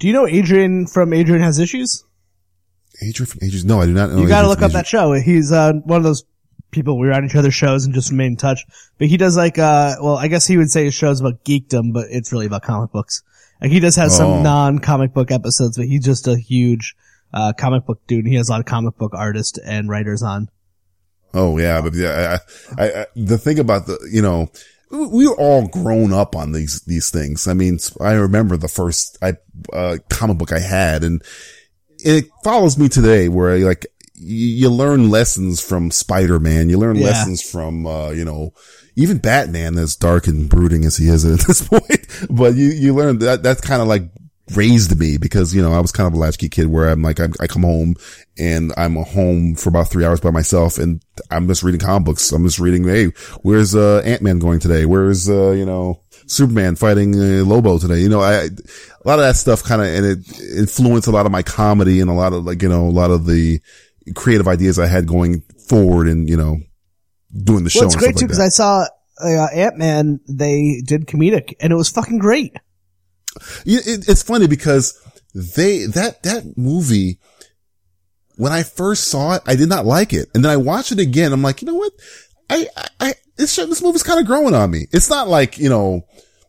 [0.00, 2.04] Do you know Adrian from Adrian Has Issues?
[3.02, 4.18] Adrian from Adrian, no, I do not know.
[4.20, 5.12] You got to Adrian look up that show.
[5.12, 6.24] He's uh, one of those
[6.70, 8.64] people we were on each other's shows and just remain in touch.
[8.98, 11.92] But he does like, uh, well, I guess he would say his show's about geekdom,
[11.92, 13.22] but it's really about comic books.
[13.60, 14.14] Like he does have Oh.
[14.14, 16.96] some non-comic book episodes, but he's just a huge
[17.32, 18.24] uh, comic book dude.
[18.24, 20.48] And he has a lot of comic book artists and writers on.
[21.34, 22.38] Oh yeah, but yeah,
[22.78, 24.50] I, I, I, the thing about the, you know,
[24.90, 27.48] we were all grown up on these, these things.
[27.48, 29.34] I mean, I remember the first, I,
[29.72, 31.22] uh, comic book I had and
[31.98, 36.68] it follows me today where like, you, you learn lessons from Spider-Man.
[36.70, 37.06] You learn Yeah.
[37.06, 38.52] lessons from, uh, you know,
[38.94, 42.94] even Batman, as dark and brooding as he is at this point, but you, you
[42.94, 44.04] learn that, that's kind of like
[44.54, 47.20] raised me because, you know, I was kind of a latchkey kid where I'm like,
[47.20, 47.96] I'm, I come home
[48.36, 52.30] and I'm home for about three hours by myself and I'm just reading comic books.
[52.32, 53.06] I'm just reading, hey,
[53.42, 54.84] where's, uh, Ant-Man going today?
[54.84, 58.00] Where's, uh, you know, Superman fighting uh, Lobo today?
[58.00, 61.26] You know, I, a lot of that stuff kind of, and it influenced a lot
[61.26, 63.60] of my comedy and a lot of like, you know, a lot of the
[64.14, 66.58] creative ideas I had going forward and, you know,
[67.34, 67.80] doing the show.
[67.80, 68.44] Well, it's and great too because that.
[68.44, 68.84] I saw
[69.20, 70.20] uh, Ant Man.
[70.28, 72.56] They did comedic, and it was fucking great.
[73.66, 75.00] It's funny because
[75.34, 77.18] they that that movie
[78.36, 80.98] when I first saw it, I did not like it, and then I watched it
[80.98, 81.32] again.
[81.32, 81.92] I'm like, you know what?
[82.50, 84.86] I I, I this this movie's kind of growing on me.
[84.92, 86.02] It's not like you know.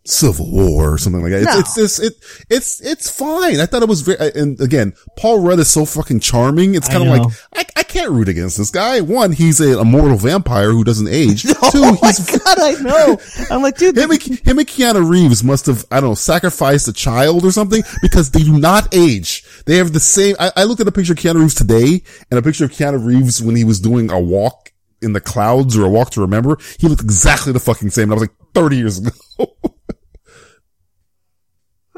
[0.05, 1.43] Civil War or something like that.
[1.43, 1.59] No.
[1.59, 3.59] It's, it's, it's, it, it's, it's fine.
[3.59, 6.75] I thought it was very, and again, Paul Rudd is so fucking charming.
[6.75, 9.01] It's kind of like, I, I can't root against this guy.
[9.01, 11.43] One, he's a immortal vampire who doesn't age.
[11.43, 12.11] Two, oh my
[12.45, 13.19] god, I know.
[13.49, 16.87] I'm like, dude, him and, him and Keanu Reeves must have, I don't know, sacrificed
[16.87, 19.43] a child or something because they do not age.
[19.65, 22.37] They have the same, I, I looked at a picture of Keanu Reeves today and
[22.37, 25.85] a picture of Keanu Reeves when he was doing a walk in the clouds or
[25.85, 26.57] a walk to remember.
[26.79, 28.11] He looked exactly the fucking same.
[28.11, 29.11] And I was like 30 years ago.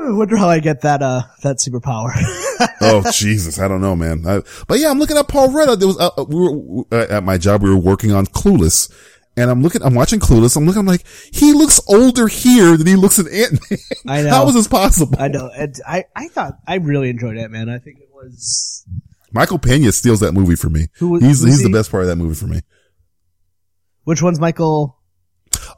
[0.08, 2.12] I wonder how I get that uh that superpower.
[2.82, 4.26] oh Jesus, I don't know, man.
[4.28, 5.80] I, but yeah, I'm looking at Paul Rudd.
[5.80, 7.62] There was uh, we were uh, at my job.
[7.64, 8.91] We were working on Clueless,
[9.36, 9.82] and I'm looking.
[9.84, 10.55] I'm watching Clueless.
[10.58, 10.80] I'm looking.
[10.80, 13.80] I'm like, he looks older here than he looks in Ant Man.
[14.08, 14.30] I know.
[14.30, 15.18] How is this possible?
[15.20, 15.49] I know.
[15.55, 17.70] And I I thought I really enjoyed Ant Man.
[17.70, 18.86] I think it was
[19.32, 20.88] Michael Pena steals that movie for me.
[20.99, 22.62] Who was- he's he's the best part of that movie for me.
[24.03, 24.95] which one's Michael?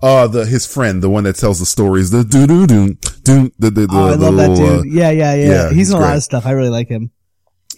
[0.01, 2.95] Uh, the his friend, the one that tells the stories, the doo doo doo,
[3.35, 4.79] the the the, oh, I love that dude.
[4.79, 6.45] uh, yeah, yeah, yeah, yeah, He's he's in a lot of stuff.
[6.45, 7.11] I really like him.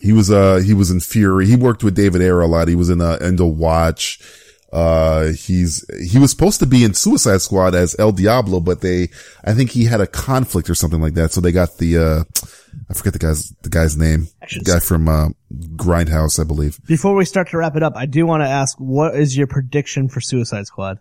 [0.01, 1.45] he was uh he was in Fury.
[1.47, 2.67] He worked with David Ayer a lot.
[2.67, 4.19] He was in uh, End of Watch.
[4.73, 9.09] Uh, he's he was supposed to be in Suicide Squad as El Diablo, but they
[9.43, 11.33] I think he had a conflict or something like that.
[11.33, 12.23] So they got the uh
[12.89, 15.29] I forget the guy's the guy's name, the guy from uh,
[15.75, 16.79] Grindhouse, I believe.
[16.85, 19.47] Before we start to wrap it up, I do want to ask, what is your
[19.47, 20.99] prediction for Suicide Squad?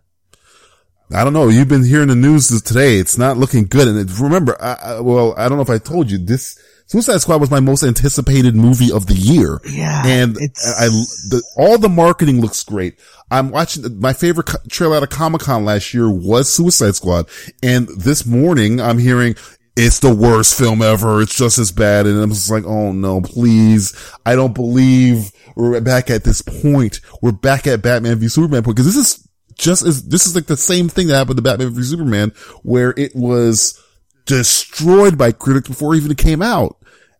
[1.13, 1.49] I don't know.
[1.49, 2.97] You've been hearing the news today.
[2.97, 3.89] It's not looking good.
[3.89, 6.59] And it, remember, I, I, well, I don't know if I told you this.
[6.87, 9.61] Suicide Squad was my most anticipated movie of the year.
[9.69, 12.99] Yeah, and it's- I, the, all the marketing looks great.
[13.31, 17.29] I'm watching my favorite co- trailer out of Comic Con last year was Suicide Squad,
[17.63, 19.37] and this morning I'm hearing
[19.77, 21.23] it's the worst film ever.
[21.23, 23.95] It's just as bad, and I'm just like, oh no, please!
[24.27, 27.01] I don't believe we're back at this point.
[27.23, 29.29] We're back at Batman v Superman point because this is
[29.61, 32.33] just as this is like the same thing that happened to Batman v Superman,
[32.63, 33.79] where it was
[34.25, 36.79] destroyed by critics before it even came out.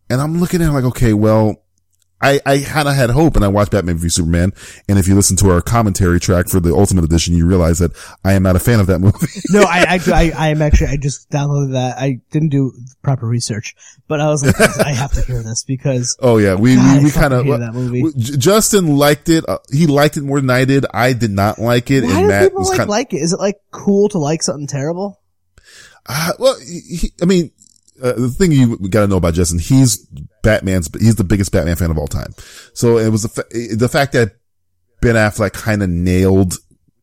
[0.09, 1.62] And I'm looking at it like, okay, well,
[2.22, 4.52] I, I kind of had hope and I watched Batman v Superman.
[4.88, 7.92] And if you listen to our commentary track for the Ultimate Edition, you realize that
[8.24, 9.16] I am not a fan of that movie.
[9.50, 11.98] No, I, I, I, I am actually, I just downloaded that.
[11.98, 13.74] I didn't do proper research,
[14.06, 17.04] but I was like, I have to hear this because oh yeah, we, God, we,
[17.04, 18.04] we kind of, that movie.
[18.18, 19.48] Justin liked it.
[19.48, 20.84] Uh, he liked it more than I did.
[20.92, 22.04] I did not like it.
[22.04, 23.18] why and do Matt people was like, kind of, like it?
[23.18, 25.20] Is it like cool to like something terrible?
[26.06, 27.50] Uh, well, he- I mean,
[28.03, 29.98] uh, the thing you got to know about Justin, he's
[30.42, 32.32] Batman's, he's the biggest Batman fan of all time.
[32.74, 34.32] So it was the, fa- the fact that
[35.01, 36.55] Ben Affleck kind of nailed,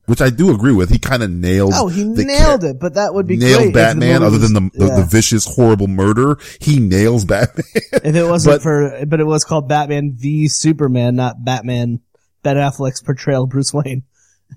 [0.06, 0.90] which I do agree with.
[0.90, 1.74] He kind of nailed.
[1.76, 4.72] Oh, he nailed cha- it, but that would be Nailed Batman, other than the, was-
[4.74, 4.96] the, yeah.
[5.00, 6.38] the vicious, horrible murder.
[6.62, 7.66] He nails Batman.
[7.76, 12.02] if it wasn't but- for, but it was called Batman v Superman, not Batman.
[12.44, 14.04] Ben Affleck's portrayal of Bruce Wayne.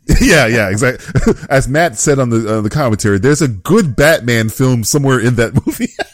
[0.20, 1.32] yeah, yeah, exactly.
[1.50, 5.34] As Matt said on the uh, the commentary, there's a good Batman film somewhere in
[5.36, 5.88] that movie.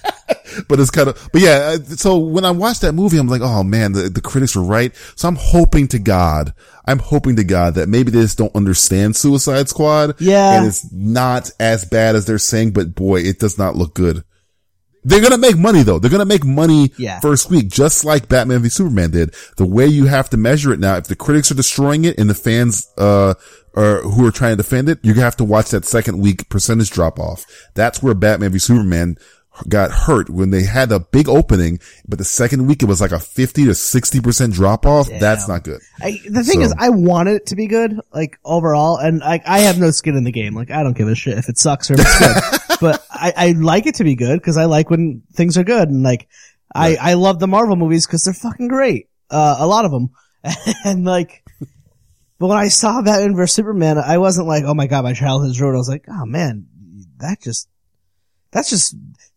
[0.69, 1.77] but it's kind of, but yeah.
[1.77, 4.63] uh, So when I watched that movie, I'm like, oh man, the, the critics were
[4.65, 4.95] right.
[5.17, 6.53] So I'm hoping to God,
[6.87, 10.17] I'm hoping to God that maybe they just don't understand Suicide Squad.
[10.21, 10.59] Yeah.
[10.59, 12.73] and it's not as bad as they're saying.
[12.73, 14.25] But boy, it does not look good.
[15.05, 16.01] They're gonna make money though.
[16.01, 17.21] They're gonna make money Yeah.
[17.21, 19.35] first week, just like Batman v Superman did.
[19.57, 22.29] The way you have to measure it now, if the critics are destroying it and
[22.29, 23.35] the fans, uh,
[23.77, 26.91] are, who are trying to defend it, you have to watch that second week percentage
[26.91, 27.45] drop off.
[27.75, 29.17] That's where Batman v Superman
[29.69, 33.13] got hurt when they had a big opening, but the second week it was like
[33.13, 35.09] a 50 to 60% drop off.
[35.09, 35.81] That's not good.
[36.01, 39.41] I, the thing So- is, I wanted it to be good, like overall, and I,
[39.47, 40.55] I have no skin in the game.
[40.55, 43.33] Like I don't give a shit if it sucks or if it's good, but I,
[43.37, 46.29] I like it to be good because I like when things are good, and like
[46.75, 49.09] I, I love the Marvel movies because they're fucking great.
[49.31, 50.11] Uh, a lot of them,
[50.85, 51.43] and like,
[52.39, 55.61] but when I saw Batman vs Superman, I wasn't like, oh my god, my childhood's
[55.61, 55.77] ruined.
[55.77, 56.67] I was like, oh man,
[57.19, 57.69] that just,
[58.51, 58.95] that's just.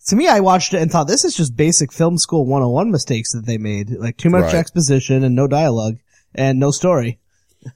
[0.09, 3.31] To me, I watched it and thought this is just basic film school 101 mistakes
[3.33, 3.89] that they made.
[3.91, 4.55] Like too much Right.
[4.55, 5.97] exposition and no dialogue
[6.35, 7.19] and no story.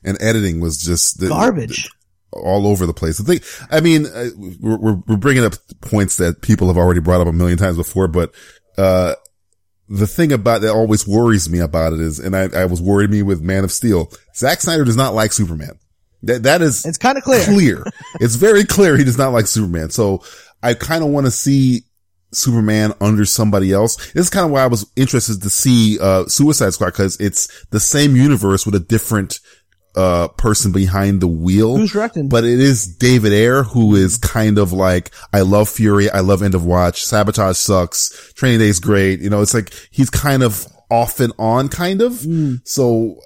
[0.03, 1.89] And editing was just the, Garbage.
[2.31, 3.17] all over the place.
[3.17, 4.29] The thing, I mean, uh,
[4.59, 7.77] we're, we're, we're bringing up points that people have already brought up a million times
[7.77, 8.33] before, but,
[8.77, 9.15] uh,
[9.89, 13.09] the thing about that always worries me about it is, and I, I was worried
[13.11, 14.09] me with Man of Steel.
[14.35, 15.77] Zack Snyder does not like Superman.
[16.23, 17.43] That, that is It's kind of clear.
[17.43, 17.83] clear.
[18.21, 19.89] it's very clear he does not like Superman.
[19.89, 20.23] So
[20.63, 21.83] I kind of want to see
[22.33, 23.95] Superman under somebody else.
[24.13, 27.65] This is kind of why I was interested to see, uh, Suicide Squad because it's
[27.65, 29.39] the same universe with a different,
[29.95, 31.77] uh, person behind the wheel.
[31.77, 32.27] Who's directing?
[32.27, 36.09] But it is David Ayer who is kind of like, I love Fury.
[36.09, 37.05] I love End of Watch.
[37.05, 38.33] Sabotage sucks.
[38.33, 39.19] Training Day is great.
[39.19, 42.25] You know, it's like he's kind of off and on kind of.
[42.65, 43.19] So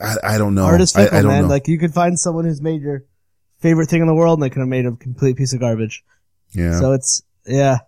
[0.00, 0.64] I, I don't know.
[0.64, 1.42] Art is I, I don't man.
[1.42, 1.48] know.
[1.48, 3.04] Like you could find someone who's made your
[3.60, 6.02] favorite thing in the world and they could have made a complete piece of garbage.
[6.52, 6.78] yeah.
[6.80, 7.78] So it's, yeah.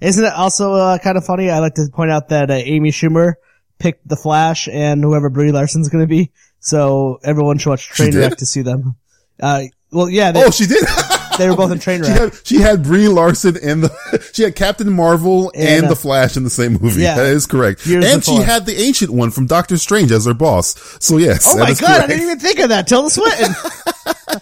[0.00, 1.50] Isn't it also uh, kind of funny?
[1.50, 3.34] I like to point out that uh, Amy Schumer
[3.78, 6.32] picked The Flash and whoever Brie Larson's going to be.
[6.60, 7.88] So everyone should watch?
[7.90, 8.96] Trainwreck to see them.
[9.40, 10.84] Uh, well, yeah, they, oh, she did.
[11.38, 14.92] they were both in She had, she had Brie Larson and the, she had Captain
[14.92, 17.02] Marvel and, And, uh, the Flash in the same movie.
[17.02, 17.16] yeah.
[17.16, 17.86] That is correct.
[17.86, 20.74] Years and she had the ancient one from Doctor Strange as her boss.
[21.04, 21.46] So yes.
[21.48, 22.86] Oh my god, I didn't even think of that.
[22.86, 23.54] Tilda Swinton.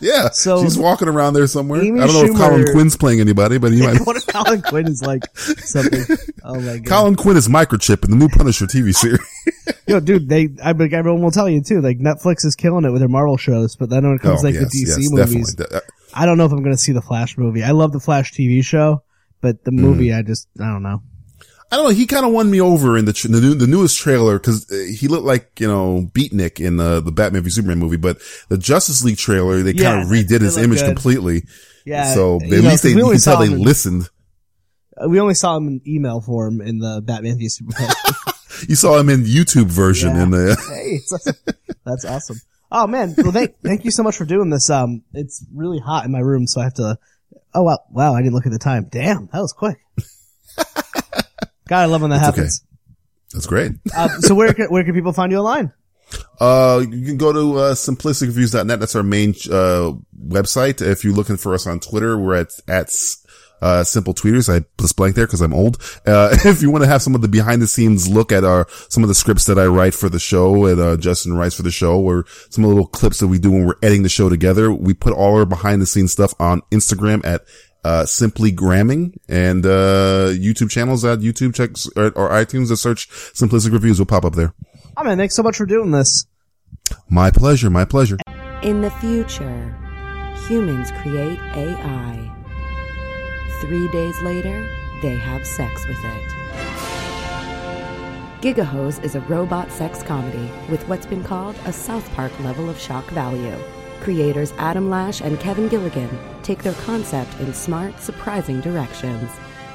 [0.00, 0.30] Yeah.
[0.30, 1.80] So- she's walking around there somewhere.
[1.82, 3.98] Amy I don't know if Colin Quinn's playing anybody, but he might.
[4.06, 6.04] what if Colin Quinn is like something?
[6.46, 6.86] Oh my god.
[6.86, 9.20] Colin Quinn is microchip in the new Punisher TV series.
[9.86, 12.90] Yo, dude, they, I think everyone will tell you too, like Netflix is killing it
[12.90, 15.10] with their Marvel shows, but then when it comes Oh, like yes, the DC yes,
[15.10, 15.80] movies, definitely.
[16.14, 17.62] Uh, I don't know if I'm going to see the Flash movie.
[17.62, 19.02] I love the Flash TV show,
[19.40, 19.64] but Mm.
[19.64, 21.02] the movie, I just, I don't know.
[21.72, 21.94] I don't know.
[21.94, 24.68] He kind of won me over in the tr- the, new, the newest trailer because
[24.96, 28.18] he looked like you know Beatnik in the the Batman v Superman movie, but
[28.48, 30.86] the Justice League trailer they Yeah, kind of redid his image good.
[30.86, 31.44] completely.
[31.84, 32.14] Yeah.
[32.14, 34.08] so at know, least they you can tell they in- listened.
[35.02, 37.90] uh, We only saw him in email form in the Batman v Superman.
[38.68, 40.22] You saw him in YouTube version Yeah.
[40.22, 40.56] in the.
[40.70, 41.34] hey,
[41.84, 42.36] that's awesome.
[42.76, 44.68] Oh man, well thank, thank you so much for doing this.
[44.68, 46.98] Um, it's really hot in my room, so I have to,
[47.54, 48.88] oh wow, wow, I didn't look at the time.
[48.90, 49.78] Damn, that was quick.
[51.68, 52.26] God, I love when that okay.
[52.26, 52.64] happens.
[53.32, 53.72] That's great.
[53.96, 55.72] Uh, so where can, where can people find you online?
[56.40, 58.80] Uh, you can go to uh, simplisticreviews.net.
[58.80, 59.92] That's our main uh,
[60.26, 60.82] website.
[60.82, 62.90] If you're looking for us on Twitter, we're at at
[63.60, 64.54] uh, simple tweeters.
[64.54, 65.82] I just blank there because I'm old.
[66.06, 68.66] Uh, if you want to have some of the behind the scenes look at our
[68.88, 71.62] some of the scripts that I write for the show and uh, Justin writes for
[71.62, 74.08] the show, or some of the little clips that we do when we're editing the
[74.08, 77.42] show together, we put all our behind the scenes stuff on Instagram at.
[77.86, 83.10] Uh, simply gramming and, uh, YouTube channels at YouTube checks or, or iTunes that search
[83.10, 84.54] simplistic reviews will pop up there.
[84.96, 86.24] Oh man, thanks so much for doing this.
[87.08, 87.70] My pleasure.
[87.70, 88.16] My pleasure.
[88.62, 89.76] In the future,
[90.48, 92.33] humans create AI.
[93.64, 94.68] Three days later,
[95.00, 96.28] they have sex with it.
[98.42, 102.78] Gigahose is a robot sex comedy with what's been called a South Park level of
[102.78, 103.56] shock value.
[104.02, 106.10] Creators Adam Lash and Kevin Gilligan
[106.42, 109.30] take their concept in smart, surprising directions.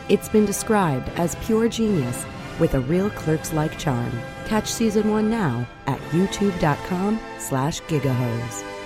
[0.08, 2.28] It's been described as pure genius
[2.60, 4.12] with a real clerks-like charm.
[4.46, 8.79] Catch season one now at youtube.com slash gigahose.